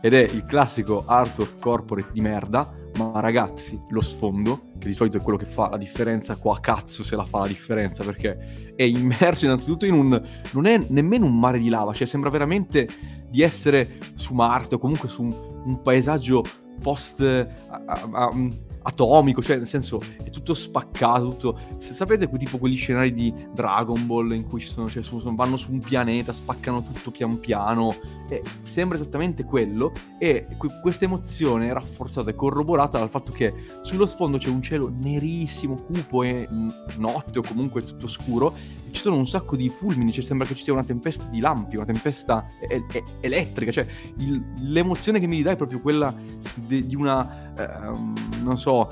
[0.00, 5.18] ed è il classico artwork corporate di merda, ma ragazzi, lo sfondo, che di solito
[5.18, 8.82] è quello che fa la differenza, qua cazzo se la fa la differenza perché è
[8.82, 12.88] immerso innanzitutto in un, non è nemmeno un mare di lava, cioè sembra veramente
[13.28, 16.42] di essere su Marte o comunque su un, un paesaggio
[16.82, 21.58] post a- a- a- atomico, cioè nel senso è tutto spaccato, tutto...
[21.78, 25.72] sapete tipo quegli scenari di Dragon Ball in cui ci sono, cioè, su- vanno su
[25.72, 27.94] un pianeta, spaccano tutto pian piano,
[28.28, 33.52] e sembra esattamente quello e que- questa emozione è rafforzata e corroborata dal fatto che
[33.82, 36.68] sullo sfondo c'è un cielo nerissimo, cupo e mm,
[36.98, 40.54] notte o comunque tutto scuro e ci sono un sacco di fulmini, cioè sembra che
[40.54, 43.86] ci sia una tempesta di lampi, una tempesta e- e- elettrica, cioè
[44.18, 46.14] il- l'emozione che mi dà è proprio quella
[46.54, 48.88] de- di una, ehm, non so,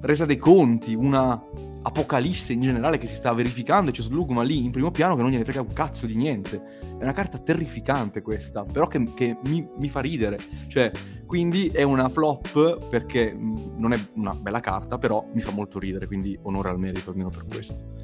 [0.00, 1.40] resa dei conti, una
[1.80, 5.22] apocalisse in generale che si sta verificando e c'è Slugma lì in primo piano che
[5.22, 6.62] non gliene frega un cazzo di niente.
[6.98, 10.38] È una carta terrificante questa, però che, che mi, mi fa ridere.
[10.68, 10.90] Cioè,
[11.26, 16.06] quindi è una flop perché non è una bella carta, però mi fa molto ridere,
[16.06, 17.96] quindi onore al merito almeno per questo.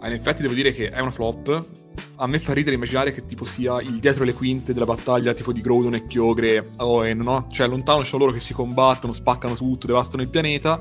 [0.00, 1.79] Ah, in effetti devo dire che è una flop.
[2.16, 5.52] A me fa ridere immaginare che tipo sia il dietro le quinte della battaglia tipo
[5.52, 7.46] di Groudon e Kyogre a Oen, no?
[7.50, 10.78] Cioè lontano sono loro che si combattono, spaccano tutto, devastano il pianeta.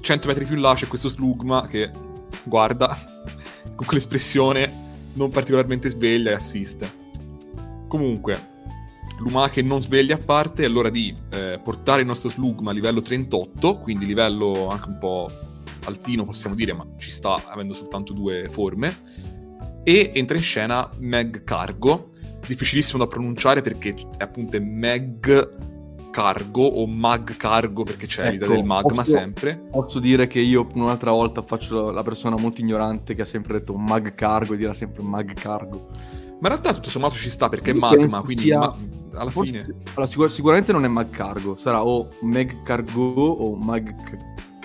[0.00, 1.90] 100 metri più là c'è questo slugma che
[2.44, 2.96] guarda
[3.74, 4.84] con quell'espressione
[5.14, 7.04] non particolarmente sveglia e assiste.
[7.88, 8.54] Comunque,
[9.18, 12.74] l'Uma che non sveglia a parte è l'ora di eh, portare il nostro slugma a
[12.74, 15.30] livello 38, quindi livello anche un po'
[15.84, 18.98] altino possiamo dire, ma ci sta avendo soltanto due forme.
[19.88, 22.08] E entra in scena Meg Cargo,
[22.44, 28.56] difficilissimo da pronunciare perché è appunto Meg Cargo o Mag Cargo perché c'è l'idea Ecco,
[28.56, 29.56] del magma posso- sempre.
[29.70, 33.74] Posso dire che io un'altra volta faccio la persona molto ignorante che ha sempre detto
[33.74, 35.88] mag cargo e dirà sempre mag cargo.
[36.40, 38.76] Ma in realtà tutto sommato ci sta perché è Io magma, penso quindi sia- ma-
[39.14, 39.74] alla Forse- fine...
[39.94, 43.94] allora, sicur- sicuramente non è mag cargo, sarà o meg cargo o mag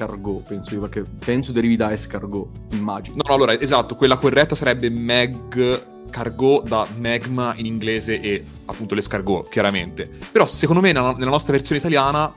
[0.05, 3.17] cargo, penso io, perché penso derivi da escargot, immagino.
[3.17, 8.95] No, no, allora, esatto, quella corretta sarebbe Meg Cargo da magma in inglese e appunto
[8.95, 10.09] l'escargot, chiaramente.
[10.31, 12.33] Però secondo me nella, nella nostra versione italiana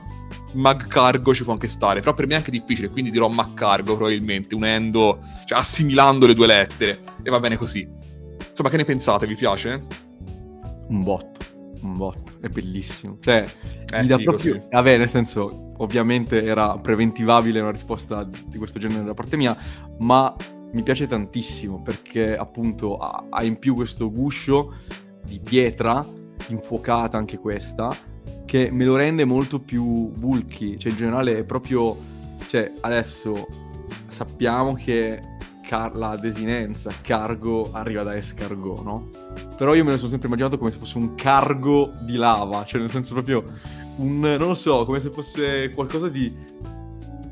[0.53, 3.53] Mag Cargo ci può anche stare, però per me è anche difficile, quindi dirò Mag
[3.53, 7.87] Cargo probabilmente, unendo, cioè assimilando le due lettere, e va bene così.
[8.47, 9.27] Insomma, che ne pensate?
[9.27, 9.85] Vi piace?
[10.87, 11.34] Un botto,
[11.85, 13.17] un botto, è bellissimo.
[13.19, 13.45] Cioè,
[13.85, 14.53] È gli dà figo, proprio...
[14.55, 14.61] sì.
[14.69, 19.55] Vabbè, nel senso, ovviamente era preventivabile una risposta di questo genere da parte mia,
[19.99, 20.35] ma
[20.71, 24.75] mi piace tantissimo perché appunto ha, ha in più questo guscio
[25.23, 26.05] di pietra,
[26.49, 27.95] infuocata anche questa,
[28.45, 31.97] che me lo rende molto più bulky, cioè in generale è proprio...
[32.47, 33.47] Cioè, adesso
[34.07, 35.19] sappiamo che
[35.67, 39.09] car- la desinenza cargo arriva da escargot, no?
[39.57, 42.79] Però io me lo sono sempre immaginato come se fosse un cargo di lava, cioè
[42.79, 43.43] nel senso proprio
[43.97, 46.33] un, non lo so, come se fosse qualcosa di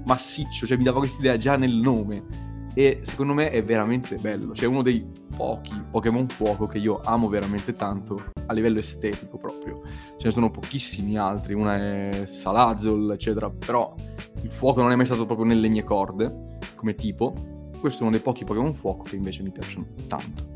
[0.06, 2.52] massiccio, cioè mi dava questa idea già nel nome.
[2.76, 5.06] E secondo me è veramente bello, cioè uno dei
[5.38, 9.82] pochi Pokémon fuoco che io amo veramente tanto a livello estetico proprio.
[10.17, 13.93] Ce ne sono pochissimi altri, una è Salazol, eccetera, però
[14.41, 17.53] il fuoco non è mai stato proprio nelle mie corde come tipo.
[17.84, 20.48] Questo è uno dei pochi Pokémon fuoco che invece mi piacciono tanto.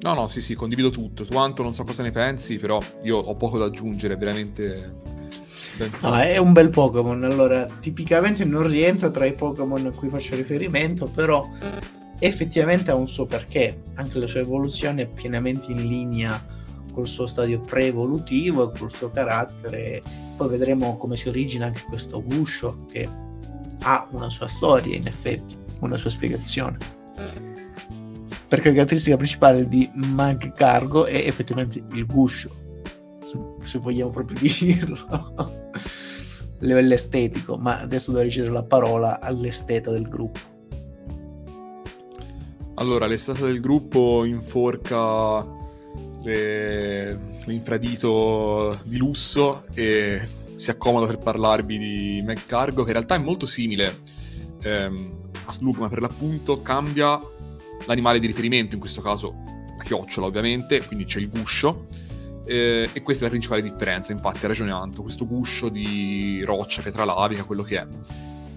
[0.00, 1.26] No, no, sì, sì, condivido tutto.
[1.26, 4.94] Tu, Anto, non so cosa ne pensi, però io ho poco da aggiungere, veramente...
[6.00, 7.24] No, è un bel Pokémon.
[7.24, 11.46] Allora, tipicamente non rientra tra i Pokémon a cui faccio riferimento, però
[12.20, 13.82] effettivamente ha un suo perché.
[13.96, 16.42] Anche la sua evoluzione è pienamente in linea
[16.94, 20.02] col suo stadio pre-evolutivo e col suo carattere.
[20.38, 23.30] Poi vedremo come si origina anche questo guscio, che
[23.82, 26.76] ha una sua storia, in effetti, una sua spiegazione.
[28.48, 32.50] Perché la caratteristica principale di Mag Cargo è effettivamente il guscio,
[33.60, 35.50] se- vogliamo proprio dirlo, a
[36.58, 40.50] livello estetico, ma adesso devo cedere la parola all'esteta del gruppo.
[42.74, 45.46] Allora, l'estate del gruppo inforca
[46.22, 50.20] le- l'infradito di lusso e
[50.62, 53.98] si accomoda per parlarvi di McCargo, che in realtà è molto simile
[54.62, 57.18] ehm, a Slugma per l'appunto, cambia
[57.86, 59.42] l'animale di riferimento, in questo caso
[59.76, 61.86] la chiocciola ovviamente, quindi c'è il guscio,
[62.46, 66.80] eh, e questa è la principale differenza, infatti ha ragione Anto, questo guscio di roccia
[66.80, 67.86] pietralavica, quello che è.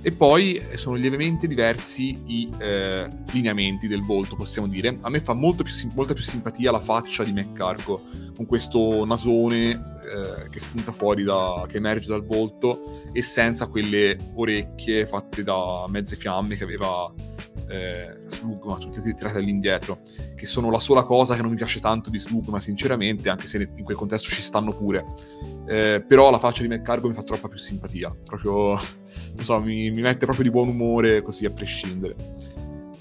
[0.05, 4.99] E poi eh, sono lievemente diversi i eh, lineamenti del volto, possiamo dire.
[5.01, 8.03] A me fa molto più molta più simpatia la faccia di McCargo,
[8.35, 14.15] con questo nasone eh, che spunta fuori, da, che emerge dal volto, e senza quelle
[14.35, 17.11] orecchie fatte da mezze fiamme che aveva
[17.67, 19.99] eh, Slugma, tutte tirate all'indietro,
[20.35, 23.69] che sono la sola cosa che non mi piace tanto di Slugma, sinceramente, anche se
[23.75, 25.05] in quel contesto ci stanno pure.
[25.67, 28.79] Eh, però la faccia di McCargo mi fa troppa più simpatia, proprio,
[29.35, 32.15] non so, mi, mi mette proprio di buon umore così a prescindere.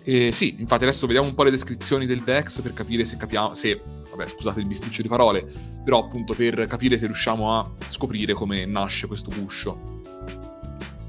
[0.06, 3.54] E sì, infatti adesso vediamo un po' le descrizioni del Dex per capire se capiamo,
[3.54, 5.42] se, vabbè scusate il bisticcio di parole,
[5.82, 10.02] però appunto per capire se riusciamo a scoprire come nasce questo guscio.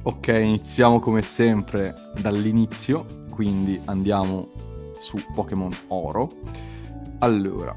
[0.03, 4.49] Ok, iniziamo come sempre dall'inizio, quindi andiamo
[4.99, 6.29] su Pokémon Oro.
[7.19, 7.75] Allora,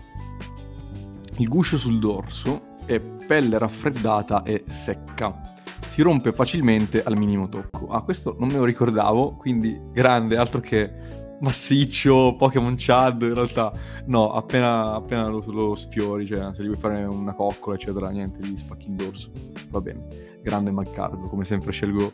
[1.38, 5.52] il guscio sul dorso è pelle raffreddata e secca.
[5.84, 7.88] Si rompe facilmente al minimo tocco.
[7.88, 13.72] Ah, questo non me lo ricordavo, quindi grande, altro che massiccio, Pokémon Chad, in realtà
[14.06, 18.40] no, appena, appena lo, lo sfiori, cioè se gli vuoi fare una coccola, eccetera, niente,
[18.40, 19.32] gli spacchi il dorso.
[19.70, 22.12] Va bene grande McCargo, come sempre scelgo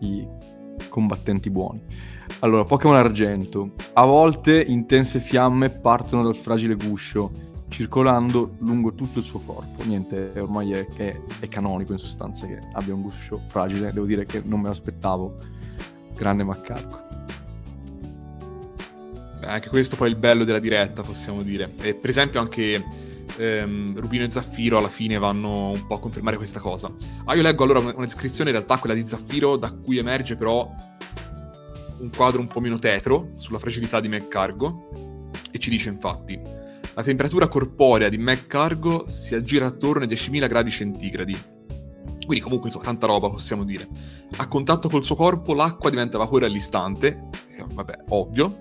[0.00, 0.26] i
[0.88, 1.80] combattenti buoni.
[2.40, 3.72] Allora, Pokémon Argento.
[3.94, 7.30] A volte intense fiamme partono dal fragile guscio,
[7.68, 9.84] circolando lungo tutto il suo corpo.
[9.84, 13.92] Niente, ormai è, è, è canonico in sostanza che abbia un guscio fragile.
[13.92, 15.36] Devo dire che non me l'aspettavo.
[16.14, 17.07] Grande McCargo.
[19.40, 21.72] Anche questo poi è il bello della diretta, possiamo dire.
[21.80, 22.84] E per esempio anche
[23.36, 26.92] ehm, Rubino e Zaffiro alla fine vanno un po' a confermare questa cosa.
[27.24, 30.70] Ah, io leggo allora una descrizione, in realtà quella di Zaffiro, da cui emerge però
[31.98, 36.66] un quadro un po' meno tetro sulla fragilità di McCargo, e ci dice infatti
[36.98, 41.38] la temperatura corporea di McCargo si aggira attorno ai 10.000 gradi centigradi.
[42.26, 43.86] Quindi comunque insomma, tanta roba possiamo dire.
[44.38, 48.58] A contatto col suo corpo l'acqua diventa vapore all'istante, eh, vabbè, ovvio,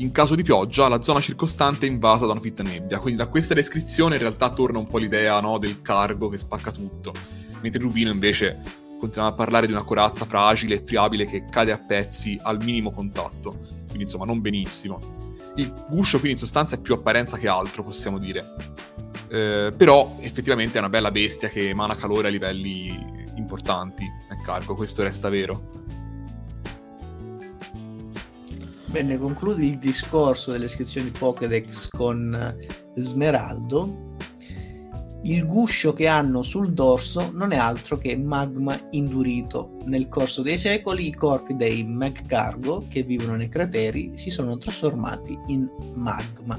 [0.00, 2.98] in caso di pioggia la zona circostante è invasa da una fitta nebbia.
[2.98, 6.72] Quindi da questa descrizione in realtà torna un po' l'idea no, del cargo che spacca
[6.72, 7.12] tutto.
[7.60, 8.62] Mentre Rubino invece
[8.98, 12.90] continua a parlare di una corazza fragile e friabile che cade a pezzi al minimo
[12.90, 13.58] contatto.
[13.86, 14.98] Quindi insomma non benissimo.
[15.56, 18.54] Il guscio quindi in sostanza è più apparenza che altro, possiamo dire.
[19.28, 22.88] Eh, però effettivamente è una bella bestia che emana calore a livelli
[23.36, 24.04] importanti.
[24.04, 25.72] È cargo, questo resta vero.
[28.90, 34.16] Bene, concludi il discorso delle iscrizioni Pokédex con eh, Smeraldo.
[35.22, 39.76] Il guscio che hanno sul dorso non è altro che magma indurito.
[39.84, 45.38] Nel corso dei secoli i corpi dei Magcargo che vivono nei crateri si sono trasformati
[45.46, 46.58] in magma.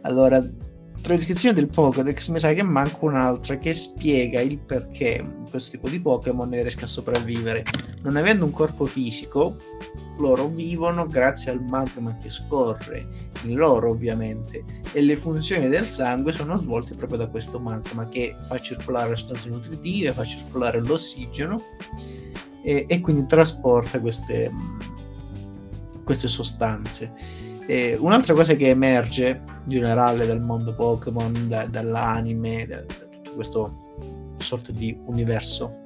[0.00, 0.44] Allora,
[1.00, 5.70] tra le descrizioni del Pokédex mi sa che manca un'altra che spiega il perché questo
[5.70, 7.64] tipo di Pokémon riesca a sopravvivere.
[8.02, 9.56] Non avendo un corpo fisico,
[10.18, 13.06] loro vivono grazie al magma che scorre
[13.42, 18.34] in loro ovviamente e le funzioni del sangue sono svolte proprio da questo magma che
[18.48, 21.60] fa circolare le sostanze nutritive, fa circolare l'ossigeno
[22.62, 24.50] e, e quindi trasporta queste,
[26.04, 27.12] queste sostanze.
[27.66, 33.32] E un'altra cosa che emerge in generale dal mondo Pokémon, da, dall'anime, da, da tutto
[33.32, 35.84] questo sorta di universo,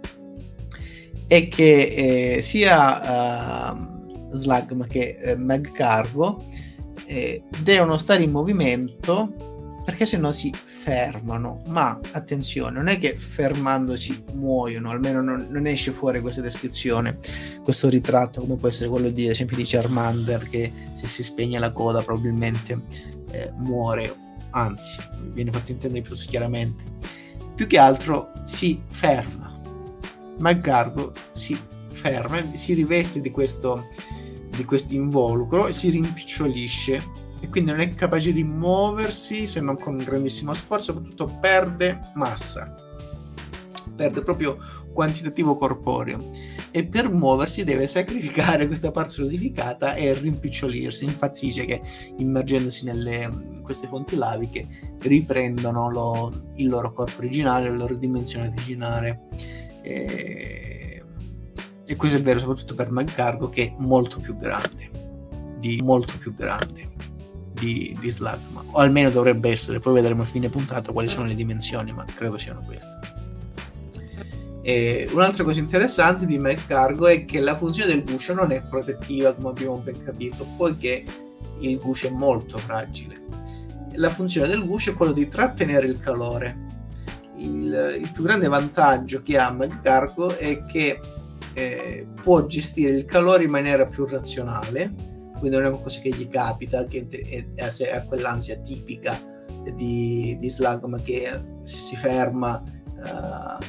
[1.26, 6.44] è che eh, sia uh, Slugma che eh, Magcargo
[7.06, 9.49] eh, devono stare in movimento
[9.90, 11.62] perché se no si fermano.
[11.66, 17.18] Ma attenzione, non è che fermandosi muoiono, almeno non, non, esce fuori questa descrizione,
[17.64, 21.72] questo ritratto, come può essere quello di, esempio di Charmander, che se si spegne la
[21.72, 22.82] coda probabilmente
[23.32, 24.14] eh, muore,
[24.50, 24.96] anzi,
[25.32, 26.84] viene fatto intendere più chiaramente.
[27.56, 29.58] Più che altro si ferma.
[30.38, 31.58] Maggargo si
[31.90, 33.88] ferma, si riveste di questo,
[34.56, 39.76] di questo involucro e si rimpicciolisce e quindi non è capace di muoversi se non
[39.78, 42.74] con grandissimo sforzo, soprattutto perde massa,
[43.96, 44.58] perde proprio
[44.92, 46.30] quantitativo corporeo
[46.70, 51.04] e per muoversi deve sacrificare questa parte solidificata e rimpicciolirsi.
[51.04, 51.80] Infatti dice che
[52.18, 54.68] immergendosi nelle queste fonti laviche
[55.00, 59.28] riprendono lo, il loro corpo originale, la loro dimensione originale.
[59.82, 61.02] E,
[61.86, 66.34] e questo è vero soprattutto per Magcargo che è molto più grande, di molto più
[66.34, 66.90] grande
[67.60, 71.34] di, di Slugma, o almeno dovrebbe essere, poi vedremo a fine puntata quali sono le
[71.34, 72.98] dimensioni, ma credo siano queste.
[74.62, 79.34] E un'altra cosa interessante di McCargo è che la funzione del guscio non è protettiva,
[79.34, 81.04] come abbiamo ben capito, poiché
[81.60, 83.14] il guscio è molto fragile.
[83.94, 86.66] La funzione del guscio è quella di trattenere il calore.
[87.36, 91.00] Il, il più grande vantaggio che ha McCargo è che
[91.54, 95.09] eh, può gestire il calore in maniera più razionale,
[95.40, 97.08] quindi non è una cosa che gli capita, che
[97.56, 99.18] è, quell'ansia tipica
[99.74, 101.28] di, di Slugma che
[101.62, 103.64] se si ferma uh,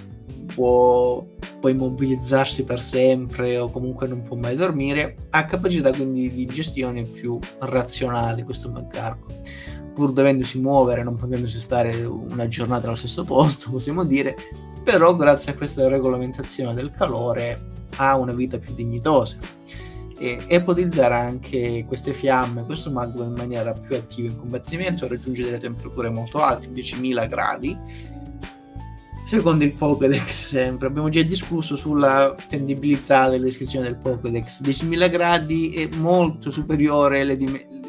[0.54, 1.26] può,
[1.60, 7.04] può, immobilizzarsi per sempre o comunque non può mai dormire, ha capacità quindi di gestione
[7.04, 9.34] più razionale questo Magcarco.
[9.94, 14.36] Pur dovendosi muovere, non potendosi stare una giornata allo stesso posto, possiamo dire,
[14.84, 19.38] però grazie a questa regolamentazione del calore ha una vita più dignitosa
[20.22, 25.08] e, e può utilizzare anche queste fiamme, questo magma in maniera più attiva in combattimento,
[25.08, 27.76] raggiunge delle temperature molto alte, 10.000 gradi.
[29.26, 34.62] Secondo il Pokédex, sempre abbiamo già discusso sulla tendibilità della descrizione del Pokédex.
[34.62, 37.80] 10.000 gradi è molto superiore alle dim-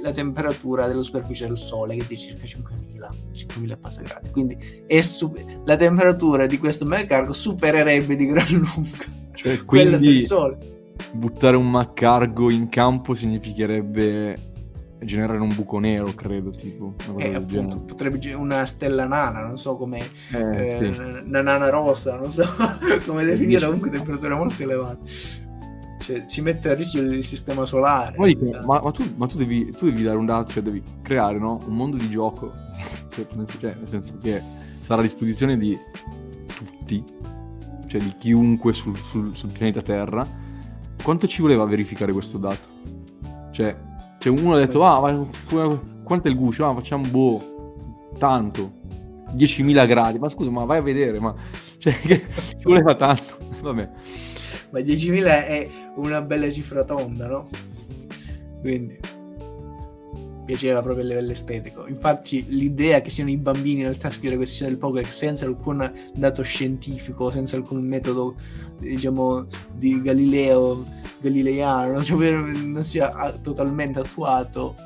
[0.00, 4.30] la temperatura della superficie del Sole, che è di circa 5.000, 5.000 passa gradi.
[4.30, 4.56] Quindi
[5.02, 9.04] su- la temperatura di questo megacargo supererebbe di gran lunga
[9.34, 10.74] cioè, quella del Sole
[11.12, 14.52] buttare un Maccargo in campo significherebbe
[15.04, 16.94] generare un buco nero, credo, tipo.
[17.18, 20.00] Eh, appunto, potrebbe una stella nana, non so come
[20.32, 21.00] eh, eh, sì.
[21.26, 22.44] una nana rosa, non so
[23.06, 25.42] come definire, comunque temperature molto elevate.
[25.98, 28.16] Cioè, si mette a rischio il sistema solare.
[28.16, 28.36] Poi,
[28.66, 31.58] ma, ma, tu, ma tu, devi, tu, devi, dare un dato, cioè devi creare no?
[31.66, 32.52] un mondo di gioco,
[33.08, 34.42] cioè, nel senso che
[34.80, 35.78] sarà a disposizione di
[36.46, 37.02] tutti,
[37.86, 40.22] cioè di chiunque sul, sul, sul pianeta Terra,
[41.04, 42.66] quanto ci voleva verificare questo dato?
[43.52, 43.76] Cioè,
[44.18, 45.28] cioè uno ha detto, ah, ma,
[46.02, 46.66] quanto è il guscio?
[46.66, 48.72] Ah, facciamo boh, tanto,
[49.36, 50.18] 10.000 gradi.
[50.18, 51.34] Ma scusa, ma vai a vedere, ma
[51.78, 53.36] cioè, ci voleva tanto.
[53.60, 53.90] Vabbè.
[54.70, 57.48] Ma 10.000 è una bella cifra tonda, no?
[58.62, 58.98] Quindi
[60.44, 61.86] piaceva proprio a livello estetico.
[61.86, 65.92] Infatti, l'idea che siano i bambini in realtà a scrivere questioni del Pokédex senza alcun
[66.14, 68.34] dato scientifico, senza alcun metodo,
[68.78, 70.82] diciamo, di Galileo,
[71.20, 73.10] galileiano, non, non sia
[73.42, 74.76] totalmente attuato,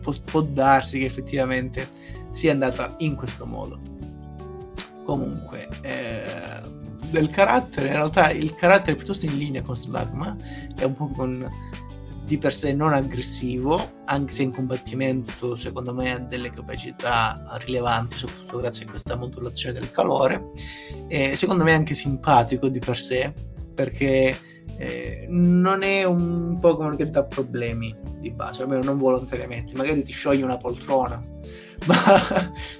[0.00, 1.88] può, può darsi che effettivamente
[2.32, 3.80] sia andata in questo modo.
[5.04, 6.76] Comunque, eh,
[7.10, 10.36] del carattere, in realtà il carattere è piuttosto in linea con Slugma,
[10.76, 11.50] è un po' con
[12.28, 18.16] di per sé non aggressivo, anche se in combattimento secondo me ha delle capacità rilevanti,
[18.16, 20.50] soprattutto grazie a questa modulazione del calore.
[21.08, 23.32] E secondo me è anche simpatico di per sé,
[23.74, 24.38] perché
[24.76, 30.12] eh, non è un Pokémon che dà problemi di base, almeno non volontariamente, magari ti
[30.12, 31.16] scioglie una poltrona,
[31.86, 31.96] ma,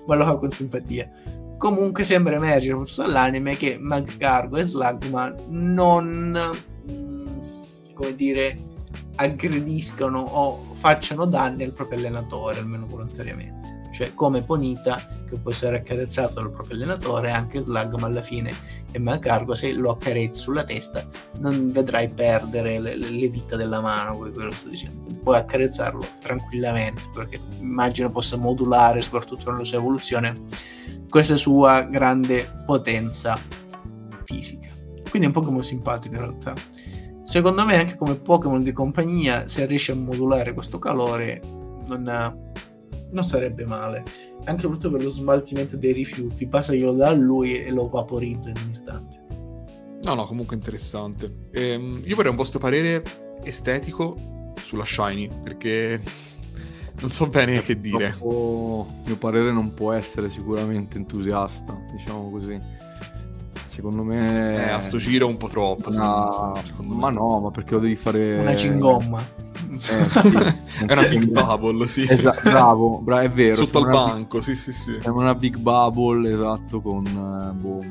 [0.07, 1.11] ma lo fa con simpatia.
[1.57, 6.39] Comunque sembra emergere soprattutto dall'anime che Magcargo e Slugma non,
[6.91, 7.39] mm,
[7.95, 8.68] come dire,
[9.21, 13.77] aggrediscano o facciano danni al proprio allenatore, almeno volontariamente.
[13.93, 14.97] Cioè, come Ponita,
[15.29, 18.55] che può essere accarezzato dal proprio allenatore, anche Slug, ma alla fine
[18.93, 21.05] è Mancargo, se lo accarezzi sulla testa,
[21.41, 25.13] non vedrai perdere le, le dita della mano, quello che sto dicendo.
[25.23, 30.33] Puoi accarezzarlo tranquillamente, perché immagino possa modulare, soprattutto nella sua evoluzione,
[31.09, 33.37] questa sua grande potenza
[34.25, 34.69] fisica.
[35.11, 36.55] Quindi è un Pokémon simpatico in realtà.
[37.29, 41.43] Secondo me anche come Pokémon di compagnia, se riesce a modulare questo calore,
[41.85, 42.03] non,
[43.11, 44.03] non sarebbe male.
[44.45, 47.87] Anche soprattutto per lo smaltimento dei rifiuti, basta che lo dà a lui e lo
[47.87, 49.27] vaporizza in un istante.
[50.05, 51.31] No, no, comunque interessante.
[51.51, 53.03] Ehm, io vorrei un vostro parere
[53.43, 56.01] estetico sulla Shiny, perché
[57.03, 58.07] non so bene che dire.
[58.07, 62.78] Il mio parere non può essere sicuramente entusiasta, diciamo così
[63.79, 64.67] secondo me...
[64.67, 65.91] Eh, a sto giro un po' troppo.
[65.91, 66.53] Una...
[66.87, 67.15] Ma me.
[67.15, 68.41] no, ma perché lo devi fare...
[68.41, 69.21] Una cingomma.
[69.21, 69.93] Eh, sì.
[69.93, 72.05] è una big bubble, sì.
[72.09, 73.55] Esatto, bravo, bra- è vero.
[73.55, 74.43] Sotto al banco, big...
[74.43, 74.99] sì, sì, sì.
[75.01, 77.05] È una big bubble, esatto, con...
[77.07, 77.85] Eh, boh,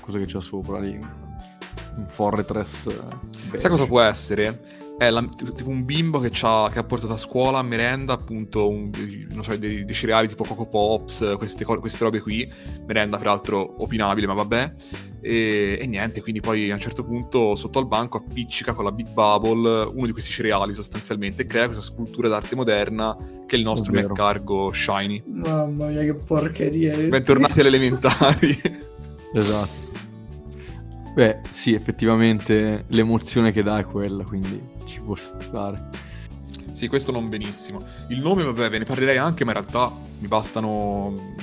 [0.00, 0.98] cosa che c'è sopra lì?
[1.96, 2.86] Un Fortress.
[3.52, 4.60] Eh, Sai cosa può essere?
[5.06, 8.90] È la, tipo un bimbo che, che, ha portato a scuola a merenda appunto un,
[9.40, 12.50] so, dei, dei, cereali tipo Coco Pops, queste, queste, robe qui,
[12.86, 14.74] merenda peraltro opinabile ma vabbè,
[15.20, 18.92] e, e, niente, quindi poi a un certo punto sotto al banco appiccica con la
[18.92, 23.58] Big Bubble uno di questi cereali sostanzialmente e crea questa scultura d'arte moderna che è
[23.58, 25.22] il nostro McCargo Shiny.
[25.26, 26.96] Mamma mia che porcheria!
[27.08, 28.60] Bentornati alle elementari.
[29.34, 29.90] esatto.
[31.14, 35.88] Beh, sì, effettivamente l'emozione che dà è quella, quindi ci può stare.
[36.72, 37.80] Sì, questo non benissimo.
[38.08, 41.34] Il nome, vabbè, ve ne parlerei anche, ma in realtà mi bastano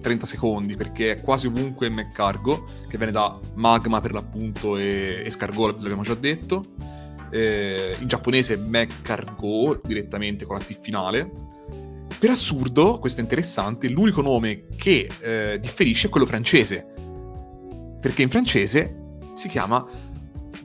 [0.00, 5.80] 30 secondi, perché è quasi ovunque McCargo, che viene da Magma per l'appunto e Escargot,
[5.80, 6.62] l'abbiamo già detto.
[7.30, 11.28] Eh, in giapponese McCargo, direttamente con la T finale.
[12.18, 16.86] Per assurdo, questo è interessante, l'unico nome che eh, differisce è quello francese.
[18.00, 19.84] Perché in francese si chiama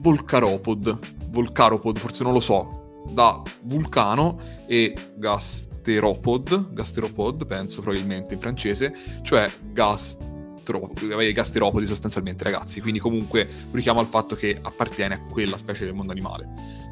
[0.00, 0.98] Volcaropod.
[1.30, 9.50] Volcaropod, forse non lo so, da vulcano e gasteropod, gasteropod penso probabilmente in francese, cioè
[9.72, 10.90] gastro,
[11.32, 16.12] gasteropodi sostanzialmente ragazzi, quindi comunque richiamo al fatto che appartiene a quella specie del mondo
[16.12, 16.48] animale,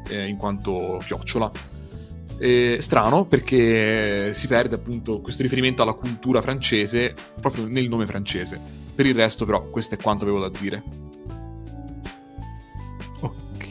[0.09, 1.51] eh, in quanto chiocciola.
[2.41, 8.59] Eh, strano perché si perde appunto questo riferimento alla cultura francese proprio nel nome francese.
[8.95, 11.08] Per il resto però questo è quanto avevo da dire.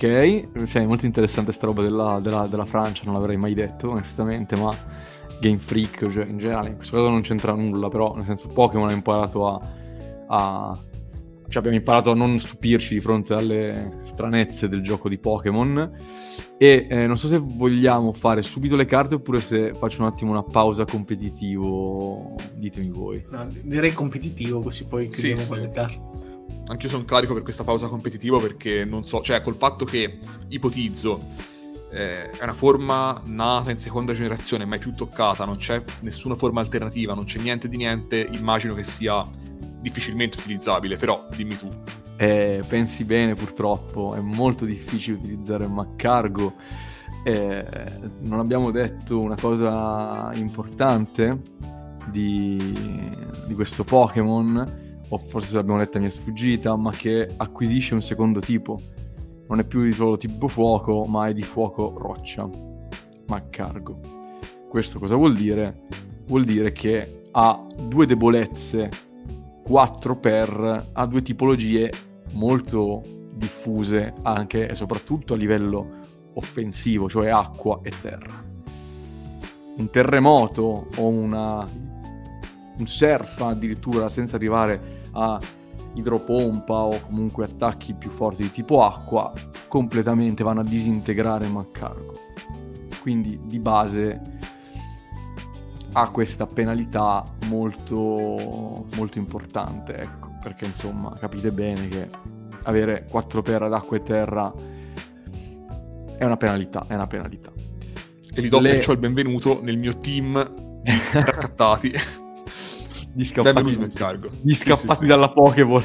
[0.00, 4.54] Ok, cioè, molto interessante sta roba della, della, della, Francia, non l'avrei mai detto onestamente,
[4.54, 4.72] ma
[5.40, 8.88] Game Freak, cioè, in generale, in questo caso non c'entra nulla, però nel senso Pokémon
[8.88, 9.60] ha imparato a,
[10.28, 10.78] a...
[11.48, 15.96] Cioè abbiamo imparato a non stupirci di fronte alle stranezze del gioco di Pokémon
[16.58, 20.30] e eh, non so se vogliamo fare subito le carte oppure se faccio un attimo
[20.30, 23.24] una pausa competitivo, ditemi voi.
[23.30, 25.62] No, direi competitivo così poi chiudiamo sì, con sì.
[25.62, 26.27] le carte
[26.68, 31.18] anch'io sono carico per questa pausa competitiva perché non so, cioè col fatto che ipotizzo
[31.90, 36.60] eh, è una forma nata in seconda generazione, mai più toccata, non c'è nessuna forma
[36.60, 39.26] alternativa, non c'è niente di niente, immagino che sia
[39.80, 41.68] difficilmente utilizzabile, però dimmi tu.
[42.16, 46.54] Eh, pensi bene purtroppo, è molto difficile utilizzare Maccargo.
[47.24, 47.66] Eh,
[48.20, 51.40] non abbiamo detto una cosa importante
[52.10, 52.74] di,
[53.46, 58.40] di questo Pokémon o forse l'abbiamo letta mi è sfuggita, ma che acquisisce un secondo
[58.40, 58.80] tipo.
[59.48, 62.48] Non è più di solo tipo fuoco, ma è di fuoco roccia,
[63.26, 64.00] ma cargo.
[64.68, 65.86] Questo cosa vuol dire?
[66.26, 68.90] Vuol dire che ha due debolezze
[69.62, 71.90] 4 per, ha due tipologie
[72.32, 73.02] molto
[73.34, 75.96] diffuse anche e soprattutto a livello
[76.34, 78.44] offensivo, cioè acqua e terra.
[79.78, 81.64] Un terremoto o una,
[82.78, 85.38] un surf addirittura senza arrivare a
[85.94, 89.32] idropompa o comunque attacchi più forti di tipo acqua,
[89.66, 92.18] completamente vanno a disintegrare Maccargo.
[93.00, 94.20] Quindi di base
[95.92, 102.08] ha questa penalità molto, molto importante, ecco, perché insomma capite bene che
[102.64, 104.52] avere 4 per ad acqua e terra
[106.16, 107.52] è una penalità, è una penalità.
[108.34, 108.72] E vi do Le...
[108.72, 111.92] perciò il benvenuto nel mio team di raccattati.
[113.18, 113.64] Gli scappati,
[114.42, 115.84] gli scappati sì, sì, dalla Pokéball.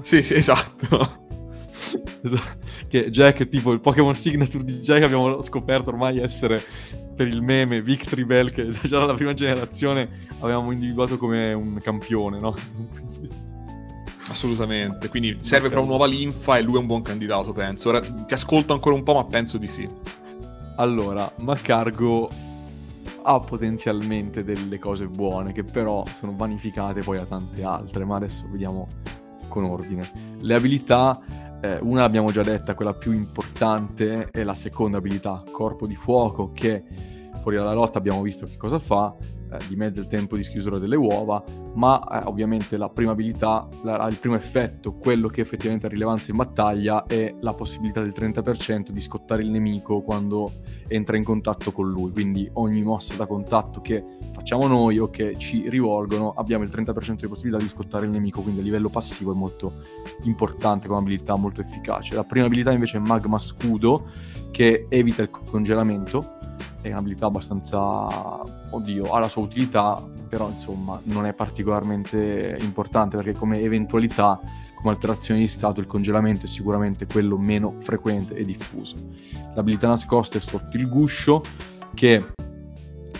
[0.00, 1.26] sì, sì, esatto.
[2.86, 6.62] che Jack, tipo il Pokémon Signature di Jack abbiamo scoperto ormai essere
[7.16, 12.38] per il meme Victory Bell che già dalla prima generazione avevamo individuato come un campione,
[12.38, 12.54] no?
[14.30, 17.88] Assolutamente, quindi serve per una nuova linfa e lui è un buon candidato, penso.
[17.88, 19.84] Ora ti ascolto ancora un po', ma penso di sì.
[20.76, 22.28] Allora, Maccargo
[23.22, 28.48] ha potenzialmente delle cose buone che però sono vanificate poi a tante altre, ma adesso
[28.50, 28.86] vediamo
[29.48, 30.02] con ordine.
[30.40, 31.18] Le abilità,
[31.60, 36.52] eh, una l'abbiamo già detta, quella più importante è la seconda abilità, corpo di fuoco,
[36.52, 36.84] che
[37.40, 39.14] fuori dalla lotta abbiamo visto che cosa fa,
[39.50, 41.42] eh, dimezza il tempo di schiusura delle uova,
[41.74, 46.30] ma eh, ovviamente la prima abilità, la, il primo effetto, quello che effettivamente ha rilevanza
[46.30, 50.50] in battaglia, è la possibilità del 30% di scottare il nemico quando
[50.86, 52.10] entra in contatto con lui.
[52.10, 57.20] Quindi ogni mossa da contatto che facciamo noi o che ci rivolgono, abbiamo il 30%
[57.20, 59.82] di possibilità di scottare il nemico, quindi a livello passivo è molto
[60.22, 62.14] importante come abilità, molto efficace.
[62.14, 64.06] La prima abilità invece è Magma Scudo,
[64.50, 66.37] che evita il congelamento
[66.80, 68.06] è un'abilità abbastanza,
[68.70, 74.40] oddio, ha la sua utilità, però insomma non è particolarmente importante perché come eventualità,
[74.74, 78.96] come alterazione di stato, il congelamento è sicuramente quello meno frequente e diffuso.
[79.54, 81.42] L'abilità nascosta è sotto il guscio
[81.94, 82.24] che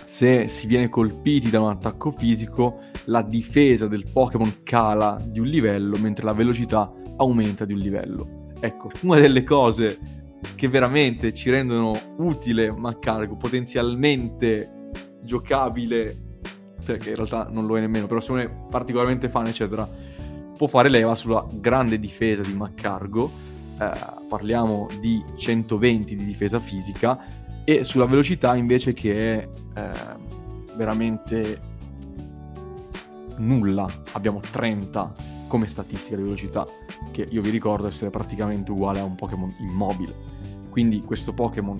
[0.05, 5.47] se si viene colpiti da un attacco fisico, la difesa del Pokémon cala di un
[5.47, 8.47] livello mentre la velocità aumenta di un livello.
[8.61, 9.99] Ecco, una delle cose
[10.55, 14.91] che veramente ci rendono utile Maccargo, potenzialmente
[15.22, 16.41] giocabile,
[16.82, 19.89] cioè che in realtà non lo è nemmeno, però se uno è particolarmente fan, eccetera,
[20.57, 23.30] può fare leva sulla grande difesa di Maccargo,
[23.80, 23.91] eh,
[24.28, 27.26] parliamo di 120 di difesa fisica,
[27.64, 29.91] e sulla velocità invece che è eh,
[30.76, 31.61] veramente
[33.39, 36.67] nulla, abbiamo 30 come statistica di velocità,
[37.11, 40.15] che io vi ricordo essere praticamente uguale a un Pokémon immobile.
[40.71, 41.77] Quindi questo Pokémon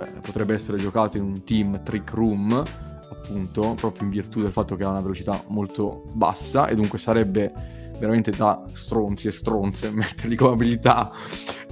[0.00, 2.62] eh, potrebbe essere giocato in un team Trick Room,
[3.10, 7.52] appunto, proprio in virtù del fatto che ha una velocità molto bassa e dunque sarebbe
[7.98, 11.12] veramente da stronzi e stronze metterli come abilità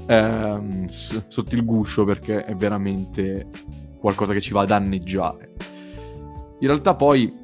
[0.06, 3.48] ehm, s- sotto il guscio perché è veramente
[3.98, 5.52] qualcosa che ci va a danneggiare.
[6.60, 7.34] In realtà poi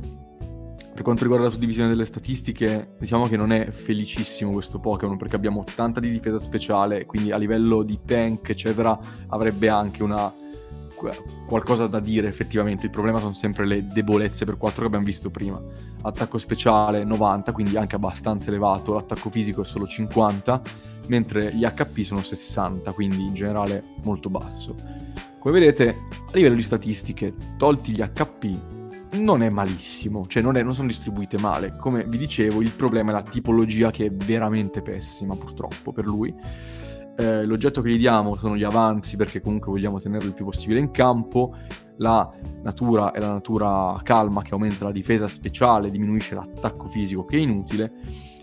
[0.96, 5.36] per quanto riguarda la suddivisione delle statistiche, diciamo che non è felicissimo questo Pokémon perché
[5.36, 10.32] abbiamo tanta di difesa speciale, quindi a livello di tank, eccetera, avrebbe anche una
[11.46, 12.86] qualcosa da dire effettivamente.
[12.86, 15.62] Il problema sono sempre le debolezze per 4 che abbiamo visto prima.
[16.00, 20.62] Attacco speciale 90, quindi anche abbastanza elevato, l'attacco fisico è solo 50,
[21.08, 24.74] mentre gli HP sono 60, quindi in generale molto basso.
[25.38, 28.75] Come vedete, a livello di statistiche, tolti gli HP,
[29.12, 31.76] non è malissimo, cioè non, è, non, sono distribuite male.
[31.76, 36.34] Come vi dicevo, il problema è la tipologia che è veramente pessima, purtroppo, per lui.
[37.18, 40.80] Eh, l'oggetto che gli diamo sono gli avanzi, perché comunque vogliamo tenerlo il più possibile
[40.80, 41.54] in campo.
[41.98, 42.30] La
[42.62, 47.40] natura è la natura calma che aumenta la difesa speciale, diminuisce l'attacco fisico che è
[47.40, 47.92] inutile.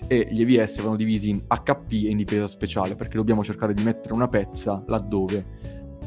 [0.07, 3.83] E gli EVS vanno divisi in HP e in difesa speciale, perché dobbiamo cercare di
[3.83, 5.45] mettere una pezza laddove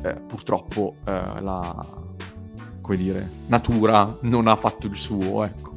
[0.03, 2.05] eh, purtroppo eh, la
[2.87, 5.75] come dire, natura non ha fatto il suo, ecco.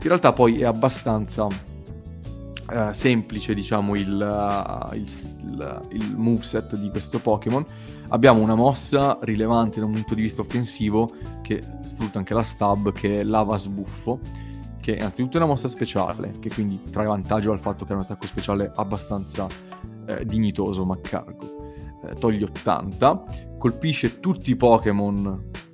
[0.00, 5.04] In realtà poi è abbastanza uh, semplice, diciamo, il, uh, il,
[5.42, 7.64] il, il moveset di questo Pokémon.
[8.08, 11.08] Abbiamo una mossa rilevante da un punto di vista offensivo
[11.42, 14.20] che sfrutta anche la stab, che è Lava Sbuffo,
[14.80, 18.02] che è anzitutto una mossa speciale, che quindi trae vantaggio dal fatto che è un
[18.02, 19.46] attacco speciale abbastanza
[20.06, 21.72] eh, dignitoso, ma cargo.
[22.06, 23.24] Eh, toglie 80,
[23.58, 25.64] colpisce tutti i Pokémon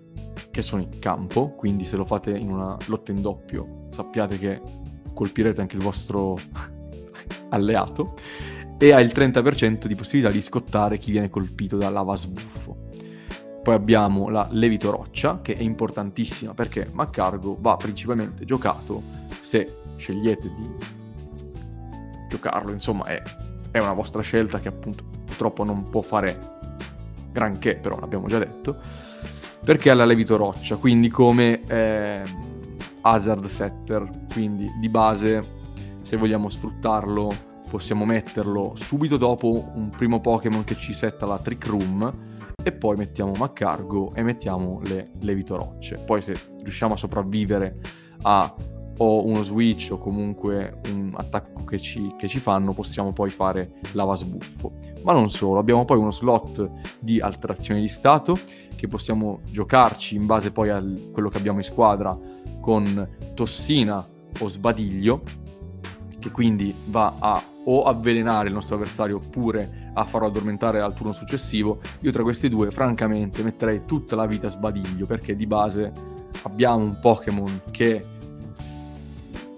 [0.53, 4.61] che sono in campo, quindi se lo fate in una lotta in doppio sappiate che
[5.13, 6.37] colpirete anche il vostro
[7.49, 8.15] alleato
[8.79, 12.91] e ha il 30% di possibilità di scottare chi viene colpito da lava sbuffo.
[13.63, 19.03] Poi abbiamo la Levito Roccia, che è importantissima perché Maccargo va principalmente giocato
[19.41, 20.71] se scegliete di
[22.29, 23.23] giocarlo, insomma è,
[23.71, 26.59] è una vostra scelta che appunto purtroppo non può fare
[27.31, 29.03] granché, però l'abbiamo già detto
[29.65, 32.23] perché ha la levito roccia, quindi come eh,
[33.03, 35.61] hazard setter, quindi di base
[36.03, 41.67] se vogliamo sfruttarlo possiamo metterlo subito dopo un primo Pokémon che ci setta la Trick
[41.67, 42.31] Room
[42.63, 45.97] e poi mettiamo Maccargo e mettiamo le levito rocce.
[46.05, 47.75] Poi se riusciamo a sopravvivere
[48.23, 48.55] a
[48.99, 53.81] o uno switch o comunque un attacco che ci, che ci, fanno, possiamo poi fare
[53.93, 54.75] lava sbuffo.
[55.03, 58.37] Ma non solo, abbiamo poi uno slot di alterazione di stato
[58.77, 62.19] che possiamo giocarci in base poi a quello che abbiamo in squadra
[62.61, 64.07] con tossina
[64.39, 65.23] o sbadiglio,
[66.19, 71.13] che quindi va a o avvelenare il nostro avversario oppure a farlo addormentare al turno
[71.13, 71.81] successivo.
[72.01, 75.93] Io tra questi due, francamente, metterei tutta la vita sbadiglio perché di base
[76.43, 78.05] abbiamo un Pokémon che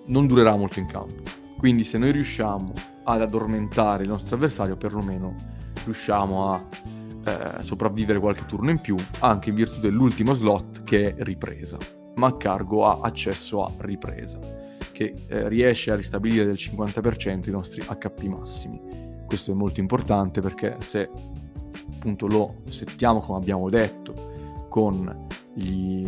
[0.07, 1.23] non durerà molto in campo.
[1.57, 2.73] Quindi se noi riusciamo
[3.05, 5.35] ad addormentare il nostro avversario, perlomeno
[5.85, 6.62] riusciamo a
[7.27, 11.77] eh, sopravvivere qualche turno in più, anche in virtù dell'ultimo slot che è ripresa.
[12.16, 14.39] Ma Cargo ha accesso a ripresa,
[14.93, 18.81] che eh, riesce a ristabilire del 50% i nostri HP massimi.
[19.27, 21.11] Questo è molto importante perché se
[21.97, 26.07] appunto lo settiamo come abbiamo detto con gli,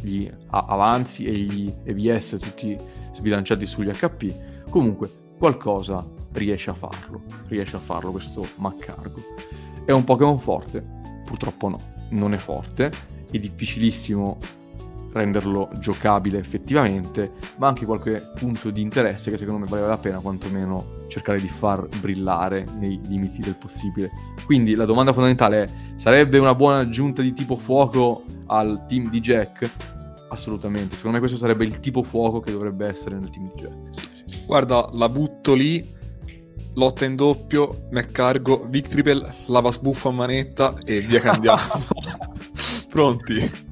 [0.00, 2.76] gli avanzi e gli EVS tutti
[3.14, 5.08] sbilanciati sugli HP, comunque
[5.38, 9.20] qualcosa riesce a farlo, riesce a farlo questo Maccargo.
[9.86, 10.84] È un Pokémon forte?
[11.24, 11.78] Purtroppo no,
[12.10, 12.90] non è forte,
[13.30, 14.36] è difficilissimo
[15.12, 20.18] renderlo giocabile effettivamente, ma anche qualche punto di interesse che secondo me vale la pena
[20.18, 24.10] quantomeno cercare di far brillare nei limiti del possibile.
[24.44, 29.20] Quindi la domanda fondamentale è, sarebbe una buona aggiunta di tipo fuoco al team di
[29.20, 29.70] Jack?
[30.30, 33.76] Assolutamente, secondo me questo sarebbe il tipo fuoco che dovrebbe essere nel team di Jack.
[33.92, 34.44] Sì, sì, sì.
[34.44, 35.94] Guarda, la butto lì
[36.76, 41.60] lotta in doppio, McCargo, Victripel, lava sbuffa a manetta e via che andiamo.
[42.88, 43.64] Pronti?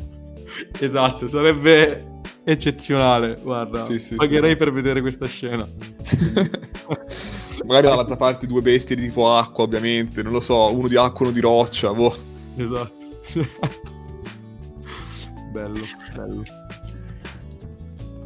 [0.78, 3.82] Esatto, sarebbe eccezionale, guarda.
[3.82, 4.56] Sì, sì, pagherei sì.
[4.56, 5.66] per vedere questa scena.
[7.64, 11.26] Magari dall'altra parte due bestie di tipo acqua, ovviamente, non lo so, uno di acqua,
[11.26, 12.14] uno di roccia, boh.
[12.56, 12.92] Esatto.
[15.52, 15.84] bello,
[16.14, 16.42] bello.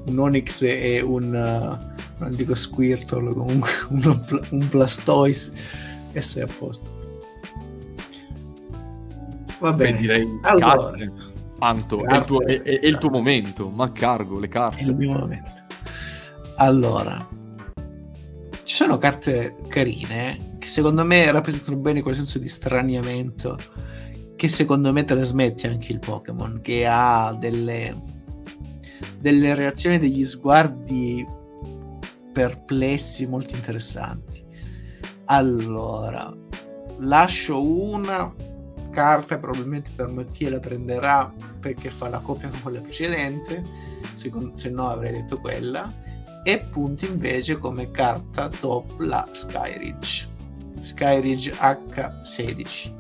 [0.07, 1.81] Un Onyx è un...
[1.83, 5.52] Uh non dico Squirtle, comunque un, un Blastoise
[6.12, 6.96] e sei a posto.
[9.60, 10.96] Va bene, Beh, direi allora,
[11.60, 14.80] Anto, è il, tuo, è, è il tuo momento, ma cargo le carte.
[14.80, 15.50] È il mio momento.
[16.56, 17.28] Allora,
[18.62, 23.58] ci sono carte carine che secondo me rappresentano bene quel senso di straniamento
[24.38, 27.92] che secondo me trasmette anche il Pokémon, che ha delle,
[29.18, 31.26] delle reazioni, degli sguardi
[32.39, 34.45] perplessi molto interessanti.
[35.24, 36.32] Allora,
[36.99, 38.32] lascio una
[38.93, 43.64] carta, probabilmente per Mattia la prenderà perché fa la coppia con quella precedente,
[44.12, 45.93] se, se no avrei detto quella,
[46.45, 50.28] e punti invece come carta top la Skyridge.
[50.78, 52.95] Skyridge H16.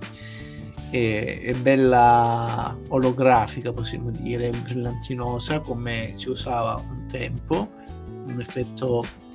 [0.90, 7.70] È, è, bella olografica, possiamo dire, brillantinosa come si usava un tempo,
[8.26, 9.26] un effetto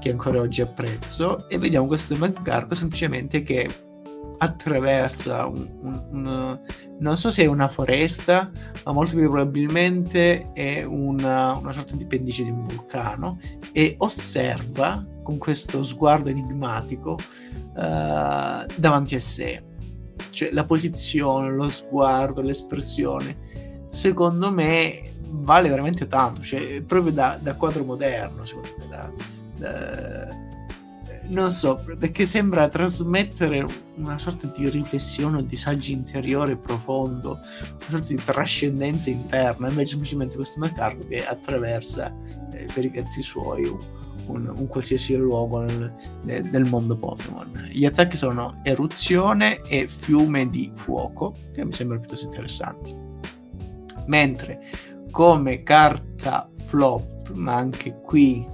[0.00, 3.68] che ancora oggi apprezzo e vediamo questo McGargo semplicemente che
[4.38, 6.60] attraversa un, un, un,
[6.98, 8.50] non so se è una foresta
[8.84, 13.38] ma molto più probabilmente è una, una sorta di pendice di un vulcano
[13.72, 17.18] e osserva con questo sguardo enigmatico
[17.74, 19.62] uh, davanti a sé.
[20.30, 23.48] Cioè la posizione, lo sguardo, l'espressione
[23.90, 29.12] secondo me vale veramente tanto cioè proprio da, da quadro moderno secondo me da,
[29.62, 30.48] eh,
[31.30, 33.64] non so, perché sembra trasmettere
[33.96, 40.36] una sorta di riflessione o disagio interiore profondo, una sorta di trascendenza interna, invece semplicemente
[40.36, 42.14] questo mercato che attraversa
[42.52, 43.64] eh, per i cazzi suoi
[44.26, 47.68] un, un, qualsiasi luogo nel, nel, mondo Pokémon.
[47.70, 52.96] Gli attacchi sono eruzione e fiume di fuoco, che mi sembrano piuttosto interessanti.
[54.06, 54.60] Mentre
[55.10, 58.46] come carta flop, ma anche qui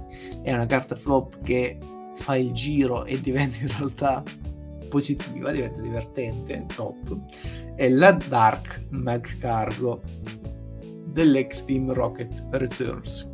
[0.47, 1.77] è una carta flop che
[2.15, 4.23] fa il giro e diventa in realtà
[4.87, 7.17] positiva, diventa divertente, top,
[7.75, 10.01] è la Dark Mag Cargo
[11.07, 13.29] dell'ex Team Rocket Returns,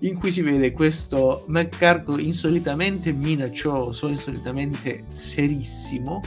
[0.00, 6.20] in cui si vede questo Mag Cargo insolitamente minaccioso, insolitamente serissimo,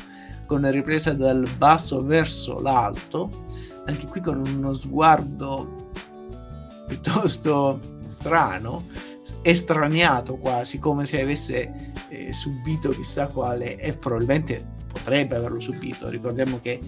[0.46, 3.30] con una ripresa dal basso verso l'alto,
[3.88, 5.92] anche qui con uno sguardo
[6.88, 8.86] piuttosto strano,
[9.42, 16.10] estraniato quasi, come se avesse eh, subito chissà quale, e probabilmente potrebbe averlo subito.
[16.10, 16.80] Ricordiamo che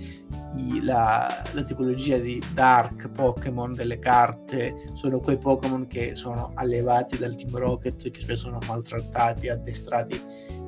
[0.56, 7.18] i, la, la, tipologia di Dark Pokémon delle carte sono quei Pokémon che sono allevati
[7.18, 10.22] dal Team Rocket, che spesso sono maltrattati, addestrati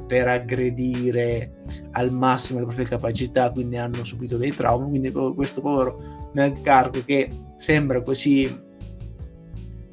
[0.07, 4.89] per aggredire al massimo le proprie capacità, quindi hanno subito dei traumi.
[4.89, 8.65] Quindi questo povero Melcargo che sembra così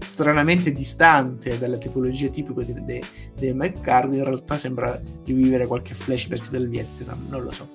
[0.05, 3.03] stranamente distante dalla tipologia tipica dei, dei,
[3.37, 7.69] dei McCartney, in realtà sembra rivivere qualche flashback del Vietnam, non lo so.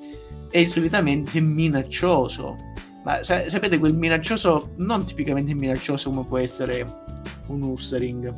[0.50, 2.56] È solitamente minaccioso,
[3.04, 7.04] ma sa- sapete quel minaccioso, non tipicamente minaccioso come può essere
[7.48, 8.34] un Ursaring,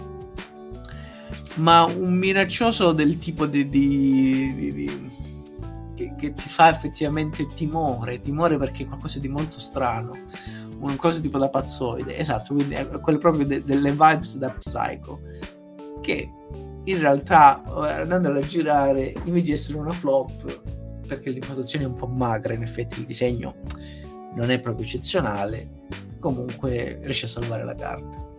[1.56, 5.12] ma un minaccioso del tipo di, di, di, di
[5.96, 10.18] che, che ti fa effettivamente timore, timore perché è qualcosa di molto strano
[10.82, 15.22] una cosa tipo da pazzoide, esatto, quindi è quello proprio de- delle vibes da Psycho,
[16.02, 16.30] che
[16.84, 20.62] in realtà andando a girare invece di essere una flop
[21.08, 23.56] perché l'impostazione è un po' magra, in effetti il disegno
[24.34, 25.86] non è proprio eccezionale,
[26.20, 28.31] comunque riesce a salvare la carta.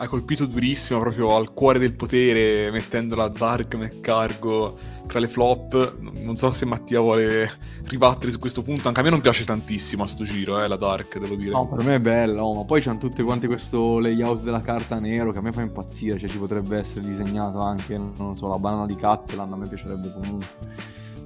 [0.00, 4.78] Ha colpito durissimo proprio al cuore del potere, mettendola Dark McCargo
[5.08, 5.98] tra le flop.
[5.98, 7.50] Non so se Mattia vuole
[7.86, 8.86] ribattere su questo punto.
[8.86, 11.50] Anche a me non piace tantissimo a sto giro, eh, la Dark, devo dire.
[11.50, 15.00] No, per me è bella, oh, ma poi c'hanno tutte quante questo layout della carta
[15.00, 16.16] nero che a me fa impazzire.
[16.16, 20.12] Cioè, ci potrebbe essere disegnato anche, non so, la banana di Catteland, a me piacerebbe
[20.12, 20.46] comunque.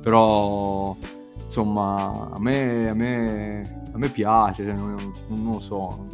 [0.01, 0.97] Però,
[1.45, 4.97] insomma, a me, a me, a me piace, cioè, non,
[5.29, 6.09] non lo so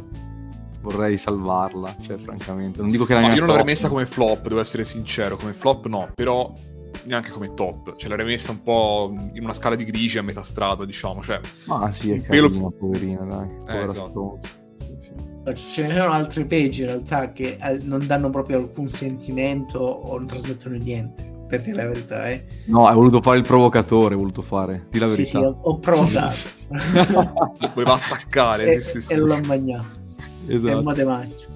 [0.81, 2.81] vorrei salvarla, cioè francamente.
[2.81, 3.73] Non dico che la no, mia io non l'avrei top.
[3.75, 6.53] messa come flop, devo essere sincero, come flop no, però
[7.05, 10.41] neanche come top, cioè l'avrei messa un po' in una scala di grigi a metà
[10.43, 13.47] strada, diciamo, cioè Ma sì, è un pelo- carina, poverina, dai.
[13.59, 14.39] Povera esatto.
[14.79, 15.71] Sì, sì.
[15.71, 20.17] Ce ne sono altri peggi in realtà che eh, non danno proprio alcun sentimento o
[20.17, 22.29] non trasmettono niente, per dire la verità.
[22.29, 22.45] Eh.
[22.65, 24.87] No, hai voluto fare il provocatore, hai voluto fare.
[24.89, 25.39] Di la Sì, verità.
[25.39, 26.35] sì, ho, ho provocato.
[27.73, 29.13] voleva attaccare, e, sì, sì, sì.
[29.13, 29.98] e l'ho mangiato.
[30.53, 30.81] Esatto.
[30.81, 31.47] mo te mangio.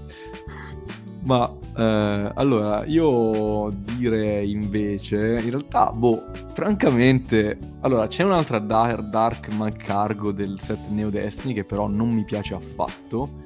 [1.25, 6.23] Ma eh, allora, io direi invece, in realtà, boh,
[6.53, 12.23] francamente, allora c'è un'altra Dar- Dark Cargo del set Neo Destiny che però non mi
[12.25, 13.41] piace affatto.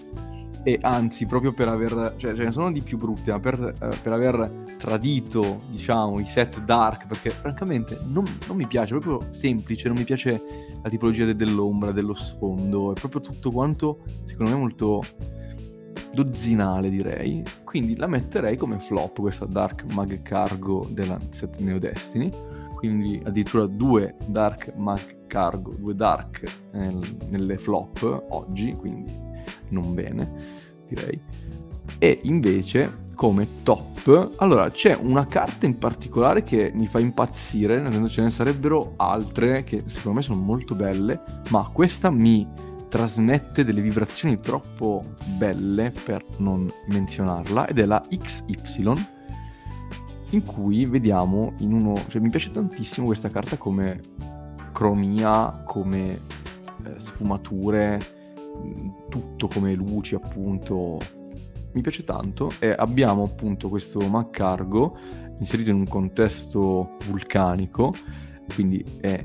[0.64, 3.90] E anzi, proprio per aver, cioè ce ne sono di più brutte, ma per, eh,
[4.02, 9.32] per aver tradito, diciamo, i set dark, perché francamente non, non mi piace, è proprio
[9.32, 10.42] semplice, non mi piace
[10.82, 15.02] la tipologia de- dell'ombra, dello sfondo, è proprio tutto quanto, secondo me, molto
[16.24, 17.44] dozzinale direi.
[17.64, 22.32] Quindi la metterei come flop questa Dark Mag Cargo della set Neo Destiny.
[22.76, 29.12] Quindi addirittura due Dark Mag Cargo due Dark nel- nelle flop oggi quindi
[29.70, 30.32] non bene
[30.88, 31.20] direi.
[32.00, 37.92] E invece come top allora c'è una carta in particolare che mi fa impazzire nel
[37.92, 42.48] senso ce ne sarebbero altre che secondo me sono molto belle ma questa mi
[42.90, 48.94] trasmette delle vibrazioni troppo belle per non menzionarla ed è la XY
[50.32, 54.00] in cui vediamo in uno cioè mi piace tantissimo questa carta come
[54.72, 58.00] cromia come eh, sfumature
[59.10, 60.98] tutto come luci appunto.
[61.74, 64.98] Mi piace tanto e abbiamo appunto questo Maccargo
[65.38, 67.94] inserito in un contesto vulcanico
[68.56, 69.22] quindi è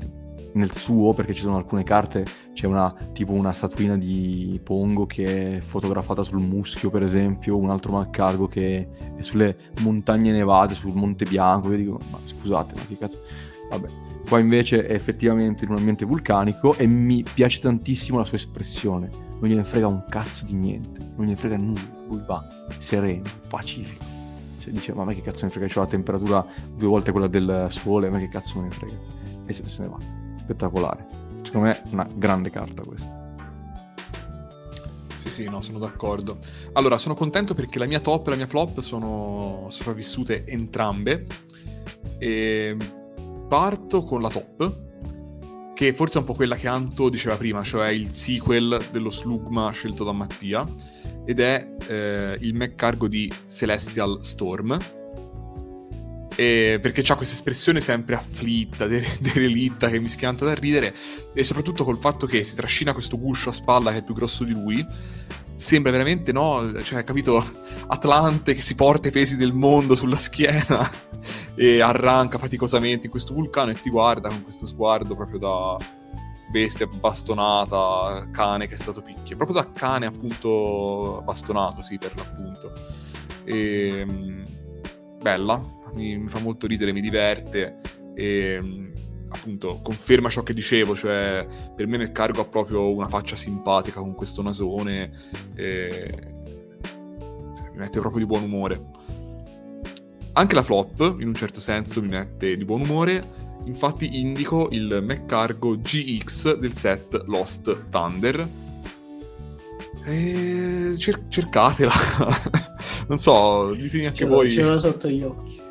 [0.53, 5.57] nel suo perché ci sono alcune carte c'è una tipo una statuina di Pongo che
[5.57, 10.93] è fotografata sul muschio per esempio un altro Maccargo che è sulle montagne nevate sul
[10.93, 13.21] Monte Bianco io dico ma scusate ma che cazzo?
[13.69, 13.87] Vabbè.
[14.27, 19.09] Qua invece è effettivamente in un ambiente vulcanico e mi piace tantissimo la sua espressione.
[19.39, 21.81] Non gliene frega un cazzo di niente non gliene frega nulla.
[22.07, 22.47] Lui va
[22.77, 24.05] sereno pacifico.
[24.57, 25.67] Cioè dice ma a me che cazzo ne frega?
[25.67, 26.45] C'ho la temperatura
[26.75, 28.97] due volte quella del sole a me che cazzo me ne frega?
[29.45, 31.07] E se, se ne va spettacolare
[31.43, 33.21] secondo me è una grande carta questa
[35.23, 36.37] Sì, sì, no, sono d'accordo.
[36.73, 41.25] Allora, sono contento perché la mia top e la mia flop sono sopravvissute entrambe.
[42.17, 42.75] E
[43.47, 47.89] parto con la top, che forse è un po' quella che Anto diceva prima, cioè
[47.91, 50.67] il sequel dello Slugma scelto da Mattia,
[51.23, 54.77] ed è eh, il mech cargo di Celestial Storm.
[56.35, 60.93] E perché c'ha questa espressione sempre afflitta, de- derelitta, che mi schianta da ridere,
[61.33, 64.43] e soprattutto col fatto che si trascina questo guscio a spalla che è più grosso
[64.43, 64.85] di lui,
[65.55, 67.43] sembra veramente, no, cioè, capito,
[67.87, 70.89] Atlante che si porta i pesi del mondo sulla schiena
[71.55, 75.77] e arranca faticosamente in questo vulcano e ti guarda con questo sguardo proprio da
[76.49, 82.71] bestia bastonata, cane che è stato picchia, proprio da cane appunto bastonato, sì, per l'appunto.
[83.43, 84.45] E, mh,
[85.19, 85.59] bella,
[85.95, 87.77] mi, mi fa molto ridere, mi diverte
[88.15, 88.91] e
[89.29, 94.13] appunto conferma ciò che dicevo, cioè per me McCargo ha proprio una faccia simpatica con
[94.13, 95.11] questo nasone
[95.55, 96.13] e
[97.55, 98.85] cioè, mi mette proprio di buon umore.
[100.33, 103.21] Anche la flop, in un certo senso, mi mette di buon umore.
[103.65, 108.43] Infatti indico il McCargo GX del set Lost Thunder.
[110.05, 111.93] E cer- cercatela.
[113.07, 114.51] non so, ditemi anche Ce voi.
[114.51, 115.61] ce l'ho sotto gli occhi.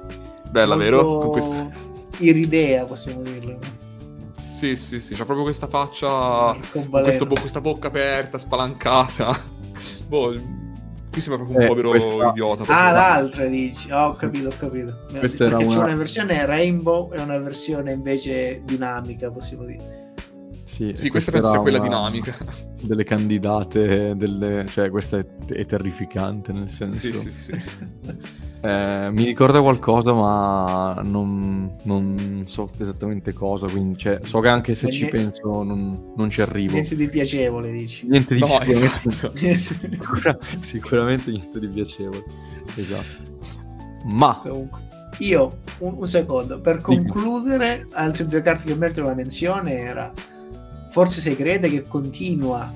[0.53, 1.19] Bella, vero?
[1.19, 1.69] Con questa...
[2.19, 3.59] Iridea, possiamo dirlo.
[4.55, 6.55] Sì, sì, sì, c'ha proprio questa faccia,
[6.87, 7.01] bo-
[7.41, 9.37] questa bocca aperta, spalancata.
[10.07, 10.37] boh,
[11.11, 12.63] qui sembra proprio un Eh, povero questa- idiota.
[12.63, 12.93] Ah, proprio.
[12.93, 13.91] l'altra dici.
[13.91, 15.05] Oh, ho capito, ho capito.
[15.19, 20.02] Questa era Perché c'è una- una versione rainbow e una versione invece dinamica, possiamo dire.
[20.91, 22.35] Sì, Sì, Sì, questa penso sia quella una dinamica.
[22.83, 24.67] Delle candidate, delle...
[24.67, 26.99] cioè questa è, è terrificante nel senso...
[26.99, 27.53] Sì, sì, sì.
[28.65, 33.67] Eh, mi ricorda qualcosa, ma non, non so esattamente cosa.
[33.67, 36.75] Quindi, cioè, so che anche se Ma ci nie- penso, non, non ci arrivo.
[36.75, 38.07] Niente di piacevole, dici.
[38.07, 39.33] Niente di No, sicuramente, esatto.
[39.91, 42.25] sicura- sicuramente niente di piacevole.
[42.77, 43.41] Esatto.
[44.07, 44.81] Ma Comunque,
[45.19, 50.13] io un, un secondo per concludere, altre due carte che meritano la menzione era
[50.93, 52.71] Forze Segrete che continua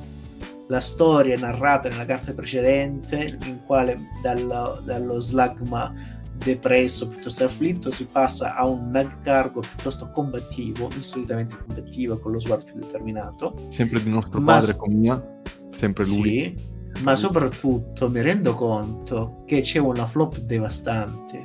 [0.69, 5.93] la storia narrata nella carta precedente, in quale dallo, dallo slagma
[6.33, 12.41] depresso piuttosto afflitto si passa a un mag cargo piuttosto combattivo, insolitamente combattivo con lo
[12.41, 13.55] sguardo più determinato.
[13.69, 15.41] sempre di nostro Ma padre con mia,
[15.71, 16.23] sempre lui.
[16.23, 21.43] Sì, ma soprattutto mi rendo conto che c'è una flop devastante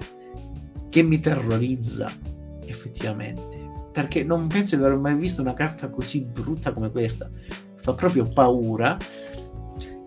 [0.88, 2.09] che mi terrorizza
[2.65, 3.51] effettivamente.
[3.92, 7.30] Perché non penso di aver mai visto una carta così brutta come questa.
[7.82, 8.98] Fa proprio paura.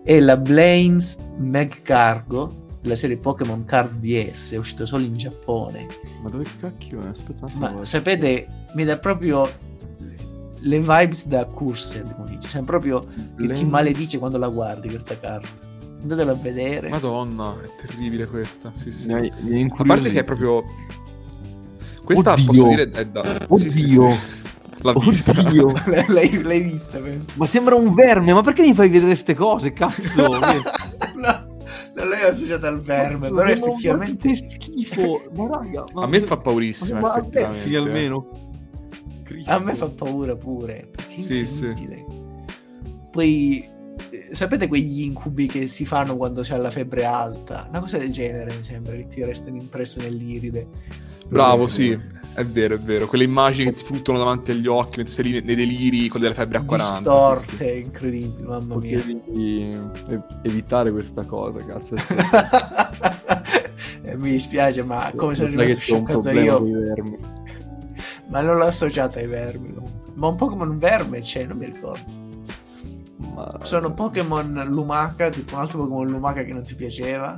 [0.03, 5.87] È la Blaines Meg Cargo della serie Pokémon Card VS, è uscito solo in Giappone.
[6.21, 7.07] Ma dove cacchio è?
[7.07, 7.83] Aspetta Ma guarda.
[7.83, 9.49] sapete, mi dà proprio
[10.61, 14.89] le vibes da Cursed, come dice, cioè proprio che ti Blaine- maledice quando la guardi
[14.89, 15.47] questa carta.
[16.01, 16.89] Andatela a vedere.
[16.89, 18.71] Madonna, è terribile questa.
[18.73, 19.11] Sì, sì.
[19.11, 19.31] Hai-
[19.75, 20.63] A parte che è proprio.
[22.05, 22.45] Questa Oddio.
[22.45, 23.23] posso dire è da.
[23.55, 24.11] sì, sì, Oddio.
[24.11, 24.43] sì.
[24.81, 25.31] L'ha vista.
[25.39, 25.73] Oddio.
[26.07, 27.25] l'hai, l'hai vista, penso.
[27.35, 30.21] Ma sembra un verme, ma perché mi fai vedere queste cose, cazzo?
[30.21, 31.57] no,
[31.95, 34.31] non l'hai associata al verme, però Sembra un effettivamente...
[34.31, 35.21] verme schifo.
[35.35, 37.61] Ma raga, ma- A me fa paurissima, ma effettivamente.
[37.63, 38.29] avverti almeno.
[39.23, 39.51] Cristo.
[39.51, 41.73] A me fa paura pure, perché è Sì, sì.
[43.11, 43.67] Poi,
[44.11, 47.65] eh, sapete quegli incubi che si fanno quando c'è la febbre alta?
[47.69, 50.67] Una cosa del genere, mi sembra, che ti restano impresse nell'iride.
[51.27, 51.97] Bravo, sì,
[52.35, 53.07] è vero, è vero.
[53.07, 56.33] Quelle immagini che ti fluttuano davanti agli occhi mentre sei lì nei deliri con delle
[56.33, 56.97] febbre a 40.
[56.97, 58.97] Distorte, incredibile, mamma mia.
[58.97, 59.71] Potevi
[60.09, 61.95] eh, evitare questa cosa, cazzo.
[64.05, 67.17] Eh, mi dispiace, ma come sono rimasto scioccato io, con i vermi.
[68.27, 69.73] ma non l'ho associata ai vermi.
[70.13, 72.05] Ma un Pokémon verme c'è, non mi ricordo.
[73.33, 73.61] Ma...
[73.63, 77.35] Sono Pokémon Lumaca, tipo un altro Pokémon Lumaca che non ti piaceva.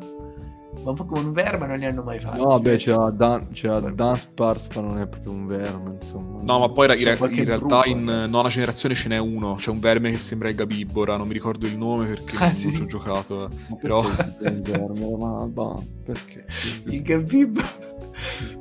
[0.84, 2.39] Ma un Pokémon verme non li hanno mai fatti.
[2.39, 2.86] No, penso.
[2.91, 6.39] c'era, Dan- c'era Dunsparce, ma non è proprio un verme, insomma.
[6.41, 8.28] No, ma poi in, C'è in realtà in eh.
[8.28, 9.55] nona generazione ce n'è uno.
[9.55, 12.55] C'è un verme che sembra il Gabibora, non mi ricordo il nome perché Ah, non
[12.55, 12.73] sì?
[12.73, 13.45] ci ho giocato.
[13.45, 13.49] eh.
[13.69, 15.15] Ma però- un verme?
[15.17, 15.75] Ma, ma
[16.05, 16.45] perché?
[16.89, 17.59] Il Gabib.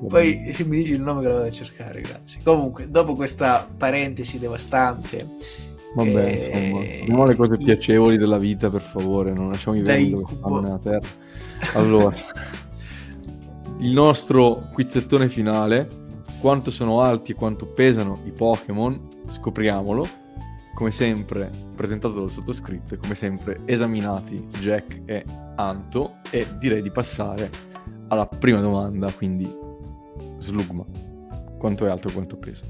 [0.08, 2.40] Poi se mi dici il nome che lo vado a cercare, grazie.
[2.42, 5.28] Comunque, dopo questa parentesi devastante,
[5.94, 9.80] Vabbè, eh, insomma, andiamo alle cose i- piacevoli della vita, per favore, non lasciamo i
[9.82, 10.38] vermi dove incubo.
[10.38, 11.08] stanno nella terra.
[11.74, 12.14] Allora,
[13.78, 15.88] il nostro quizzettone finale,
[16.40, 20.24] quanto sono alti e quanto pesano i Pokémon, scopriamolo.
[20.74, 26.90] Come sempre, presentato dal sottoscritto e come sempre esaminati Jack e Anto e direi di
[26.90, 27.50] passare
[28.08, 29.50] alla prima domanda, quindi
[30.38, 30.84] Slugma.
[31.58, 32.62] Quanto è alto e quanto pesa?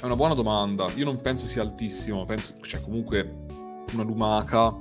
[0.00, 0.86] È una buona domanda.
[0.96, 2.24] Io non penso sia altissimo.
[2.24, 3.44] Penso, cioè, comunque,
[3.92, 4.74] una lumaca.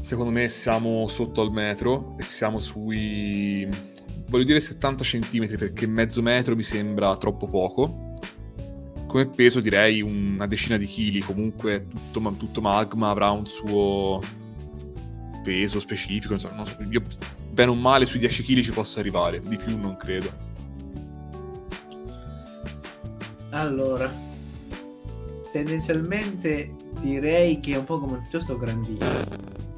[0.00, 3.68] Secondo me siamo sotto al metro e siamo sui.
[4.28, 8.08] Voglio dire 70 cm perché mezzo metro mi sembra troppo poco.
[9.06, 11.20] Come peso direi una decina di chili.
[11.20, 14.20] Comunque tutto, tutto magma avrà un suo
[15.42, 16.32] peso specifico.
[16.32, 17.02] Insomma, non so, io
[17.50, 19.38] bene o male sui 10 kg ci posso arrivare.
[19.40, 20.48] Di più non credo.
[23.50, 24.10] allora,
[25.52, 29.06] tendenzialmente direi che è un Pokémon piuttosto grandino,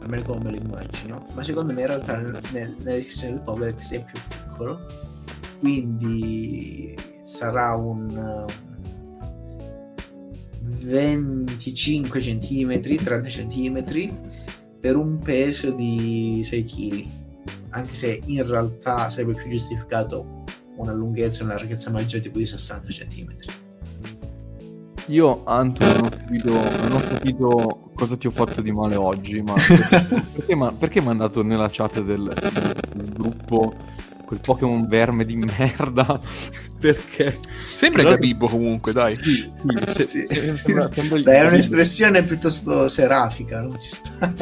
[0.02, 3.42] almeno come me lo immagino, ma secondo me in realtà nel- nel- nella descrizione del
[3.42, 4.80] Pokédex è più piccolo,
[5.60, 8.46] quindi sarà un um,
[10.64, 14.12] 25 cm, 30 cm
[14.80, 17.06] per un peso di 6 kg,
[17.70, 20.44] anche se in realtà sarebbe più giustificato
[20.76, 23.26] una lunghezza e una larghezza maggiore tipo di 60 cm.
[25.08, 29.40] Io, Anto, non ho capito, non ho capito cosa ti ho fatto di male oggi,
[29.42, 29.54] ma
[30.34, 32.32] perché, ma- perché mi hai mandato nella chat del,
[32.94, 33.74] del gruppo
[34.26, 36.18] quel Pokémon verme di merda?
[36.80, 37.38] perché?
[37.74, 39.14] Sembra Però- Gabibbo comunque, dai.
[39.14, 39.48] Sì, sì,
[39.94, 40.26] se- Sì.
[40.26, 43.78] se- sembra- sembra Dai, è un'espressione piuttosto serafica, no?
[43.78, 44.34] Ci sta.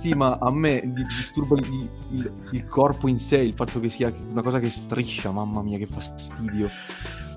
[0.00, 3.88] Sì, ma a me di- disturba il, il- il corpo in sé, il fatto che
[3.90, 6.68] sia una cosa che striscia, mamma mia, che fastidio.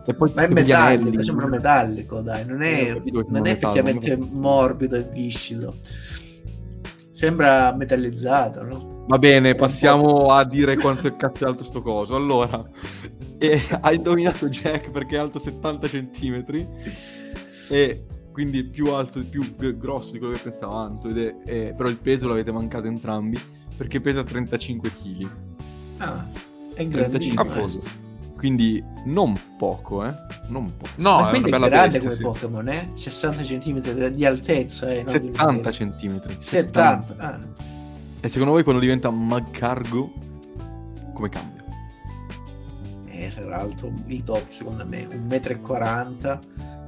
[0.07, 1.23] E poi Ma è metallico, anelli.
[1.23, 5.75] sembra metallico, dai, non Eh, è, che non è effettivamente non- morbido e viscido.
[7.09, 9.03] Sembra metallizzato, no?
[9.07, 12.15] Va bene, passiamo a dire quanto è cazzo alto sto coso.
[12.15, 12.67] Allora,
[13.39, 16.45] eh, hai indovinato Jack perché è alto 70 cm.
[17.69, 18.01] è
[18.31, 19.43] quindi più alto, più
[19.77, 23.39] grosso di quello che pensava Anto, ed è, è- però il peso l'avete mancato entrambi,
[23.77, 25.29] perché pesa 35 kg.
[25.99, 26.27] Ah,
[26.75, 28.03] è 35 grandissimo.
[28.35, 30.13] Quindi non poco, eh?
[30.47, 30.91] Non poco.
[30.97, 32.23] No, Ma è è bella grande bestia, come sì.
[32.23, 32.91] Pokémon, eh?
[32.93, 35.03] 60 cm di altezza, eh?
[35.03, 35.71] non di 70 lunghezza.
[35.71, 36.37] centimetri.
[36.39, 37.15] 70.
[37.17, 37.39] Ah.
[38.21, 40.13] E secondo voi quando diventa Magcargo,
[41.13, 41.63] come cambia?
[43.05, 46.83] Eh, sarà alto il doppio secondo me, 1,40 m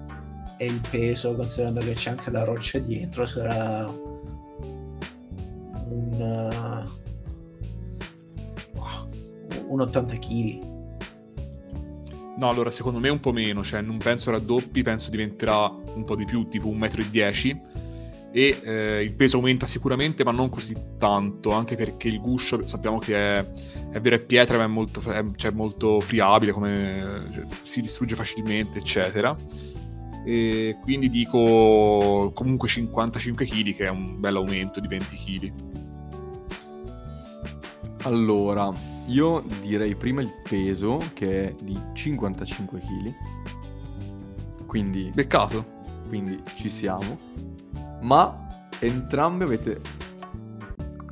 [0.58, 3.88] e il peso, considerando che c'è anche la roccia dietro, sarà
[5.86, 6.90] un,
[8.74, 8.82] uh,
[9.68, 10.77] un 80 kg.
[12.38, 16.16] No, allora secondo me un po' meno, cioè non penso raddoppi, penso diventerà un po'
[16.16, 17.86] di più, tipo 1,10 m
[18.32, 23.00] e eh, il peso aumenta sicuramente, ma non così tanto, anche perché il guscio sappiamo
[23.00, 23.52] che è,
[23.92, 28.16] è vero è pietra, ma è molto, è, cioè, molto friabile, come, cioè, si distrugge
[28.16, 29.36] facilmente, eccetera.
[30.26, 35.54] E quindi dico comunque 55 kg, che è un bel aumento di 20 kg.
[38.04, 38.72] Allora,
[39.08, 43.16] io direi prima il peso, che è di 55 kg.
[44.66, 45.76] Quindi, Beccato?
[46.08, 47.18] quindi ci siamo.
[48.02, 49.82] Ma entrambi avete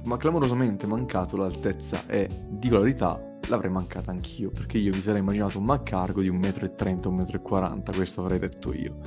[0.06, 5.22] ma clamorosamente mancato l'altezza e, dico la verità, l'avrei mancata anch'io, perché io vi sarei
[5.22, 8.98] immaginato un Maccargo di 1,30 m, 1,40 m, questo avrei detto io.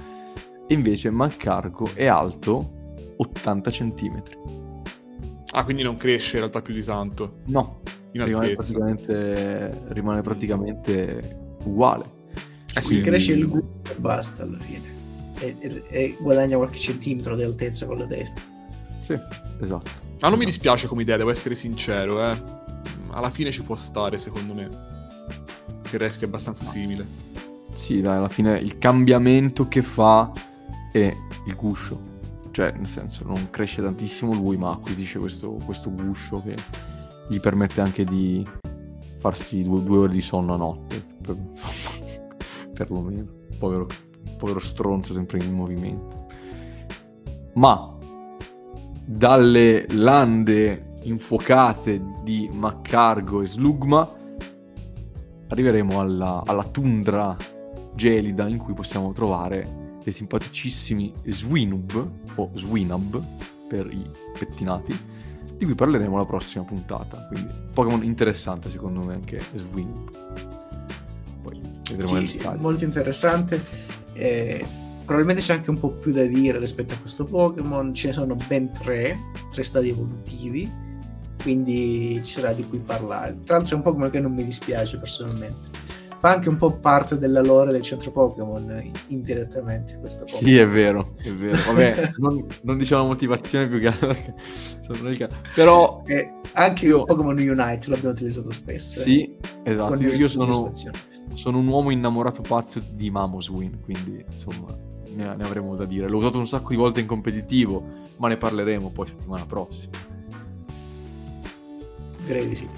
[0.66, 4.22] E invece Maccargo è alto 80 cm.
[5.52, 7.80] Ah, quindi non cresce in realtà più di tanto, No,
[8.24, 12.16] rimane praticamente, rimane praticamente uguale.
[12.74, 14.96] Eh sì, cresce il gusto e basta alla fine.
[15.40, 18.40] E, e- e guadagna qualche centimetro di altezza con la testa.
[19.00, 19.18] Sì,
[19.60, 19.90] esatto.
[20.20, 22.36] Ma non mi dispiace come idea, devo essere sincero, eh.
[23.10, 24.68] Alla fine ci può stare, secondo me.
[25.82, 27.06] Che resti abbastanza simile.
[27.72, 30.30] Sì, dai, alla fine il cambiamento che fa
[30.92, 31.14] è
[31.46, 32.06] il guscio.
[32.50, 36.56] Cioè, nel senso, non cresce tantissimo lui, ma acquisisce questo, questo guscio che
[37.28, 38.46] gli permette anche di
[39.18, 41.04] farsi due, due ore di sonno a notte.
[41.22, 41.36] Per,
[42.72, 43.26] perlomeno.
[43.58, 43.86] Povero,
[44.38, 46.26] povero stronzo sempre in movimento.
[47.54, 47.96] Ma
[49.04, 54.08] dalle lande infuocate di Maccargo e Slugma
[55.48, 57.36] arriveremo alla, alla tundra
[57.94, 63.20] gelida in cui possiamo trovare dei simpaticissimi Swinub o Swinub
[63.66, 64.08] per i
[64.38, 65.17] pettinati
[65.56, 70.10] di cui parleremo la prossima puntata quindi Pokémon interessante secondo me anche Swinub
[71.42, 73.60] poi vedremo Sì, sì, molto interessante.
[74.14, 74.64] Eh,
[75.04, 77.94] probabilmente c'è anche un po' più da dire rispetto a questo Pokémon.
[77.94, 79.16] Ce ne sono ben tre,
[79.50, 80.70] tre stadi evolutivi,
[81.42, 83.42] quindi ci sarà di cui parlare.
[83.44, 85.77] Tra l'altro è un Pokémon che non mi dispiace personalmente.
[86.20, 90.42] Fa anche un po' parte della lore del centro Pokémon, eh, indirettamente questo Pokémon.
[90.42, 91.56] Sì, è vero, è vero.
[91.66, 95.28] Vabbè, non, non diciamo motivazione più che altro perché.
[95.54, 98.98] Però E anche Io- Pokémon Unite l'abbiamo utilizzato spesso.
[98.98, 99.94] eh, sì, esatto.
[99.94, 100.70] con Io, io sono,
[101.34, 104.76] sono un uomo innamorato pazzo di Mamoswin, quindi insomma
[105.14, 106.08] ne, ne avremo da dire.
[106.08, 107.84] L'ho usato un sacco di volte in competitivo,
[108.16, 109.92] ma ne parleremo poi settimana prossima.
[112.26, 112.68] Direi di sì.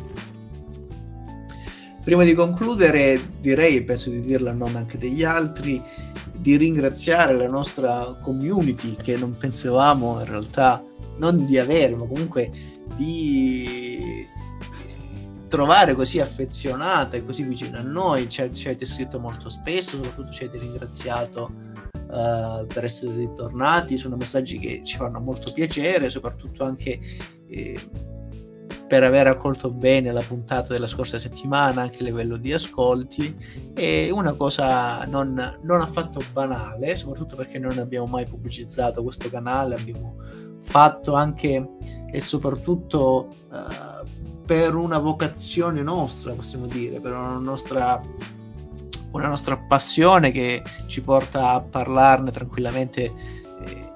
[2.02, 5.82] Prima di concludere, direi, penso di dirlo a nome anche degli altri,
[6.32, 10.82] di ringraziare la nostra community che non pensavamo in realtà
[11.18, 12.50] non di avere, ma comunque
[12.96, 14.26] di
[15.50, 18.30] trovare così affezionata e così vicina a noi.
[18.30, 21.52] Ci, avete scritto molto spesso, soprattutto ci avete ringraziato
[21.92, 23.98] eh, per essere ritornati.
[23.98, 26.98] Sono messaggi che ci fanno molto piacere, soprattutto anche
[27.48, 27.78] eh,
[28.90, 33.36] per aver accolto bene la puntata della scorsa settimana anche a livello di ascolti
[33.72, 39.76] e una cosa non, non affatto banale soprattutto perché non abbiamo mai pubblicizzato questo canale
[39.76, 40.16] abbiamo
[40.62, 41.68] fatto anche
[42.10, 44.08] e soprattutto eh,
[44.44, 48.00] per una vocazione nostra possiamo dire per una nostra
[49.12, 53.92] una nostra passione che ci porta a parlarne tranquillamente eh,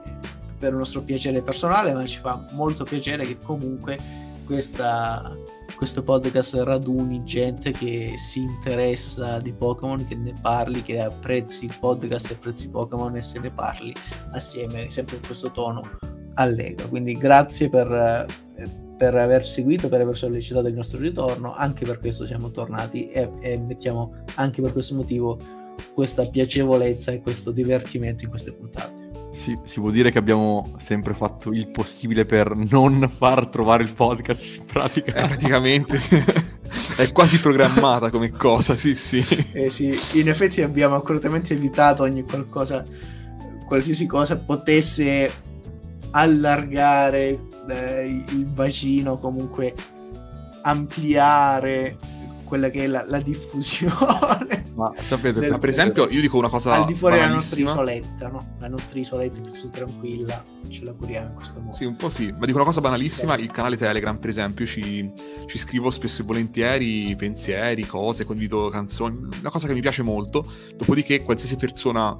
[0.56, 5.36] per un nostro piacere personale ma ci fa molto piacere che comunque questa,
[5.76, 11.76] questo podcast raduni gente che si interessa di Pokémon, che ne parli, che apprezzi il
[11.78, 13.94] podcast e apprezzi Pokémon e se ne parli
[14.32, 15.98] assieme, sempre in questo tono
[16.34, 16.88] allegro.
[16.88, 18.26] Quindi grazie per,
[18.96, 23.30] per aver seguito, per aver sollecitato il nostro ritorno, anche per questo siamo tornati e,
[23.40, 25.38] e mettiamo anche per questo motivo
[25.92, 29.03] questa piacevolezza e questo divertimento in queste puntate.
[29.34, 33.92] Si, si può dire che abbiamo sempre fatto il possibile per non far trovare il
[33.92, 35.12] podcast in pratica.
[35.12, 35.98] Eh, praticamente
[36.96, 39.24] è quasi programmata come cosa, sì, sì.
[39.52, 42.84] Eh sì, in effetti abbiamo accuratamente evitato ogni qualcosa
[43.66, 45.32] qualsiasi cosa potesse
[46.10, 47.38] allargare
[47.68, 49.74] eh, il bacino, comunque
[50.62, 51.98] ampliare
[52.44, 54.63] quella che è la, la diffusione.
[54.74, 58.28] Ma sapete, del, per esempio, io dico una cosa al di fuori della nostra isoletta,
[58.28, 58.56] no?
[58.58, 61.76] La nostra isoletta più tranquilla, ce la curiamo in questo modo.
[61.76, 65.12] Sì, un po' sì, ma dico una cosa banalissima, il canale Telegram, per esempio, ci,
[65.46, 70.44] ci scrivo spesso e volentieri pensieri, cose, condivido canzoni, una cosa che mi piace molto,
[70.76, 72.18] dopodiché qualsiasi persona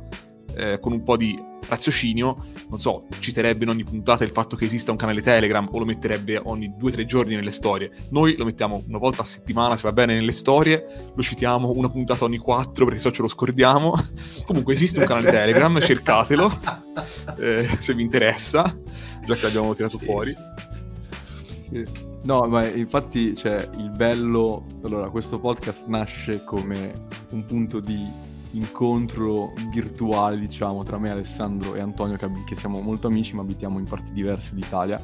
[0.56, 4.66] eh, con un po' di raziocinio, non so, citerebbe in ogni puntata il fatto che
[4.66, 7.90] esista un canale Telegram o lo metterebbe ogni due o tre giorni nelle storie.
[8.10, 10.84] Noi lo mettiamo una volta a settimana, se va bene, nelle storie,
[11.14, 13.94] lo citiamo una puntata ogni quattro perché se no ce lo scordiamo.
[14.44, 16.50] Comunque esiste un canale Telegram, cercatelo
[17.38, 18.62] eh, se vi interessa,
[19.24, 20.30] già che l'abbiamo tirato sì, fuori.
[21.70, 22.12] Sì.
[22.24, 24.64] No, ma infatti, cioè, il bello...
[24.84, 26.92] Allora, questo podcast nasce come
[27.30, 33.06] un punto di incontro virtuale, diciamo, tra me, Alessandro e Antonio, che, che siamo molto
[33.06, 34.98] amici, ma abitiamo in parti diverse d'Italia.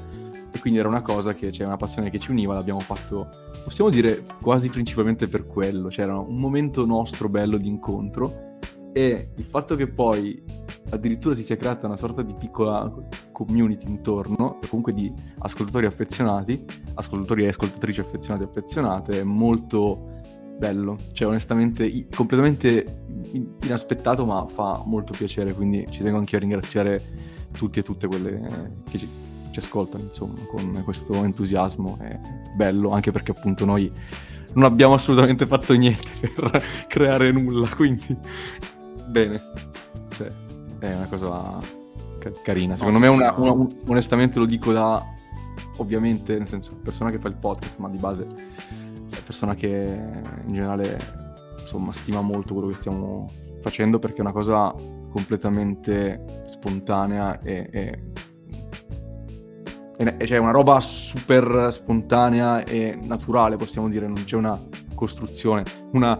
[0.52, 3.28] E quindi era una cosa che, cioè, una passione che ci univa, l'abbiamo fatto,
[3.62, 5.88] possiamo dire, quasi principalmente per quello.
[5.88, 8.48] C'era cioè, un momento nostro bello di incontro.
[8.92, 10.42] E il fatto che poi
[10.90, 12.92] addirittura si sia creata una sorta di piccola
[13.30, 16.64] community intorno, comunque di ascoltatori affezionati,
[16.94, 20.18] ascoltatori e ascoltatrici affezionati e affezionate, è molto
[20.60, 23.04] bello, cioè onestamente completamente
[23.62, 27.02] inaspettato ma fa molto piacere, quindi ci tengo anche a ringraziare
[27.52, 29.08] tutti e tutte quelle che ci,
[29.50, 32.20] ci ascoltano insomma con questo entusiasmo, è
[32.54, 33.90] bello anche perché appunto noi
[34.52, 38.14] non abbiamo assolutamente fatto niente per creare nulla, quindi
[39.08, 39.40] bene,
[40.10, 40.30] cioè,
[40.78, 41.58] è una cosa
[42.18, 45.02] ca- carina, secondo no, me una, una, un, onestamente lo dico da
[45.76, 48.26] ovviamente nel senso persona che fa il podcast ma di base
[49.30, 50.98] persona che in generale
[51.60, 53.30] insomma stima molto quello che stiamo
[53.60, 54.74] facendo perché è una cosa
[55.12, 58.02] completamente spontanea e, e,
[59.96, 64.06] e cioè una roba super spontanea e naturale possiamo dire.
[64.08, 64.58] Non c'è una
[64.94, 65.62] costruzione
[65.92, 66.18] una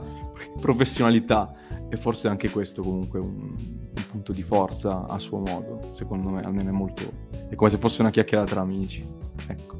[0.61, 1.55] professionalità.
[1.93, 6.41] E forse anche questo comunque un, un punto di forza a suo modo secondo me
[6.41, 7.03] almeno è molto
[7.49, 9.05] è come se fosse una chiacchierata tra amici
[9.49, 9.80] ecco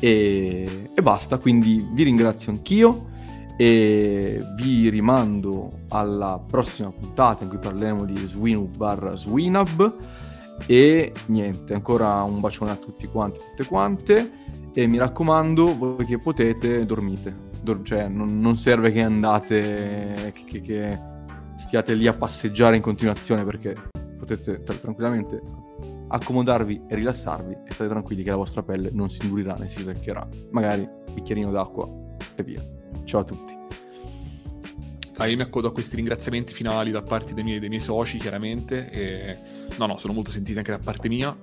[0.00, 3.08] e, e basta, quindi vi ringrazio anch'io
[3.56, 9.96] e vi rimando alla prossima puntata in cui parleremo di Swinub barra Swinub
[10.66, 14.30] e niente, ancora un bacione a tutti quanti, tutte quante
[14.72, 17.48] e mi raccomando, voi che potete, dormite.
[17.62, 20.98] Dor- cioè, non, non, serve che andate, che, che, che,
[21.58, 23.74] stiate lì a passeggiare in continuazione perché
[24.18, 25.40] potete tra- tranquillamente
[26.08, 29.82] accomodarvi e rilassarvi e state tranquilli che la vostra pelle non si indurirà né si
[29.82, 30.26] seccherà.
[30.50, 31.88] Magari un bicchierino d'acqua
[32.34, 32.62] e via.
[33.04, 33.58] Ciao a tutti.
[35.16, 38.16] Ah, io mi accodo a questi ringraziamenti finali da parte dei miei, dei miei soci,
[38.16, 38.88] chiaramente.
[38.90, 39.36] E...
[39.76, 41.36] No, no, sono molto sentiti anche da parte mia.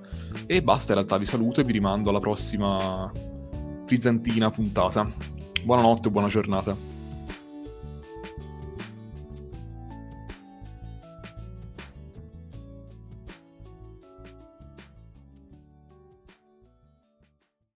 [0.46, 3.10] E basta, in realtà vi saluto e vi rimando alla prossima
[3.86, 5.08] frizzantina puntata.
[5.62, 6.97] Buonanotte e buona giornata.